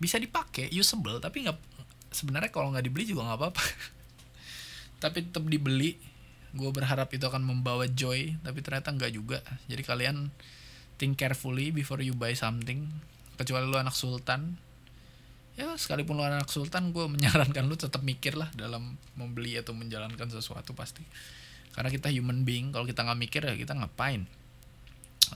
Bisa 0.00 0.16
dipakai 0.16 0.72
usable 0.76 1.20
tapi 1.20 1.44
nggak 1.44 1.58
sebenarnya 2.10 2.50
kalau 2.50 2.74
nggak 2.74 2.84
dibeli 2.84 3.04
juga 3.06 3.26
nggak 3.26 3.38
apa-apa. 3.38 3.64
Tapi 5.02 5.24
tetap 5.24 5.48
dibeli. 5.48 5.96
Gue 6.50 6.68
berharap 6.74 7.08
itu 7.14 7.24
akan 7.24 7.46
membawa 7.46 7.86
joy 7.88 8.36
tapi 8.42 8.60
ternyata 8.60 8.90
nggak 8.90 9.12
juga. 9.14 9.38
Jadi 9.70 9.80
kalian 9.86 10.28
think 11.00 11.16
carefully 11.16 11.72
before 11.72 12.02
you 12.04 12.12
buy 12.12 12.34
something. 12.34 12.90
Kecuali 13.38 13.64
lu 13.64 13.78
anak 13.78 13.96
sultan 13.96 14.58
ya 15.60 15.76
sekalipun 15.76 16.16
lu 16.16 16.24
anak 16.24 16.48
sultan 16.48 16.96
gue 16.96 17.04
menyarankan 17.04 17.68
lu 17.68 17.76
tetap 17.76 18.00
mikir 18.00 18.32
lah 18.32 18.48
dalam 18.56 18.96
membeli 19.12 19.60
atau 19.60 19.76
menjalankan 19.76 20.32
sesuatu 20.32 20.72
pasti. 20.72 21.04
Karena 21.76 21.92
kita 21.92 22.08
human 22.08 22.48
being 22.48 22.72
kalau 22.72 22.88
kita 22.88 23.04
nggak 23.04 23.20
mikir 23.20 23.44
ya 23.44 23.52
kita 23.52 23.76
ngapain? 23.76 24.24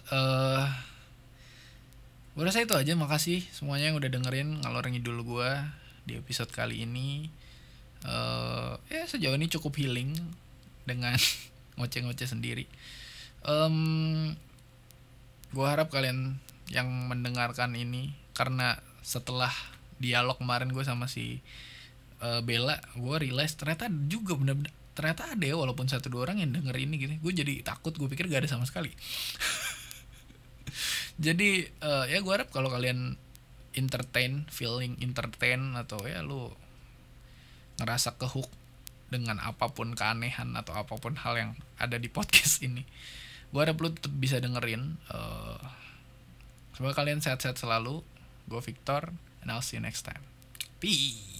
Eh 0.09 0.17
uh, 0.17 0.65
gue 2.35 2.43
itu 2.49 2.75
aja 2.75 2.93
makasih 2.97 3.45
semuanya 3.53 3.93
yang 3.93 4.01
udah 4.01 4.11
dengerin 4.11 4.65
ngalor 4.65 4.89
ngidul 4.91 5.23
gue 5.23 5.51
di 6.09 6.17
episode 6.17 6.49
kali 6.49 6.89
ini. 6.89 7.29
Uh, 8.05 8.81
ya 8.89 9.05
sejauh 9.05 9.37
ini 9.37 9.53
cukup 9.53 9.77
healing 9.77 10.17
dengan 10.89 11.21
ngoceh-ngoceh 11.77 12.29
sendiri. 12.33 12.65
Um, 13.45 14.33
gue 15.53 15.67
harap 15.69 15.93
kalian 15.93 16.41
yang 16.73 16.89
mendengarkan 17.13 17.77
ini 17.77 18.17
karena 18.33 18.81
setelah 19.05 19.53
dialog 19.99 20.39
kemarin 20.39 20.71
gue 20.71 20.85
sama 20.85 21.07
si 21.07 21.41
uh, 22.23 22.41
Bella 22.43 22.79
gue 22.95 23.17
realize 23.19 23.55
ternyata 23.55 23.89
juga 23.91 24.35
bener-bener 24.35 24.73
ternyata 24.95 25.35
ada 25.35 25.43
ya 25.43 25.59
walaupun 25.59 25.91
satu 25.91 26.07
dua 26.07 26.31
orang 26.31 26.39
yang 26.39 26.55
denger 26.55 26.77
ini 26.79 26.95
gitu. 27.03 27.13
Gue 27.19 27.35
jadi 27.35 27.67
takut 27.67 27.91
gue 27.99 28.07
pikir 28.07 28.31
gak 28.31 28.47
ada 28.47 28.51
sama 28.51 28.63
sekali. 28.63 28.95
Jadi 31.27 31.67
uh, 31.83 32.07
ya 32.07 32.23
gue 32.23 32.33
harap 32.33 32.51
kalau 32.55 32.71
kalian 32.71 33.19
entertain 33.75 34.47
feeling 34.55 34.95
entertain 35.03 35.75
atau 35.75 35.99
ya 36.07 36.23
lu 36.23 36.47
ngerasa 37.83 38.15
kehook 38.19 38.47
dengan 39.11 39.43
apa 39.43 39.71
pun 39.75 39.99
keanehan 39.99 40.55
atau 40.55 40.79
apa 40.79 40.95
pun 40.95 41.19
hal 41.19 41.35
yang 41.35 41.51
ada 41.79 41.99
di 41.99 42.07
podcast 42.17 42.63
ini 42.63 42.87
gue 43.55 43.61
harap 43.63 43.79
lu 43.79 43.91
tetap 43.95 44.11
bisa 44.15 44.43
dengerin 44.43 44.99
uh, 45.11 45.59
semoga 46.75 46.99
kalian 46.99 47.23
sehat-sehat 47.23 47.59
selalu. 47.59 48.03
Gue 48.45 48.61
Victor 48.61 49.15
and 49.45 49.53
I'll 49.53 49.61
see 49.63 49.77
you 49.77 49.83
next 49.83 50.03
time. 50.03 50.23
Peace 50.81 51.34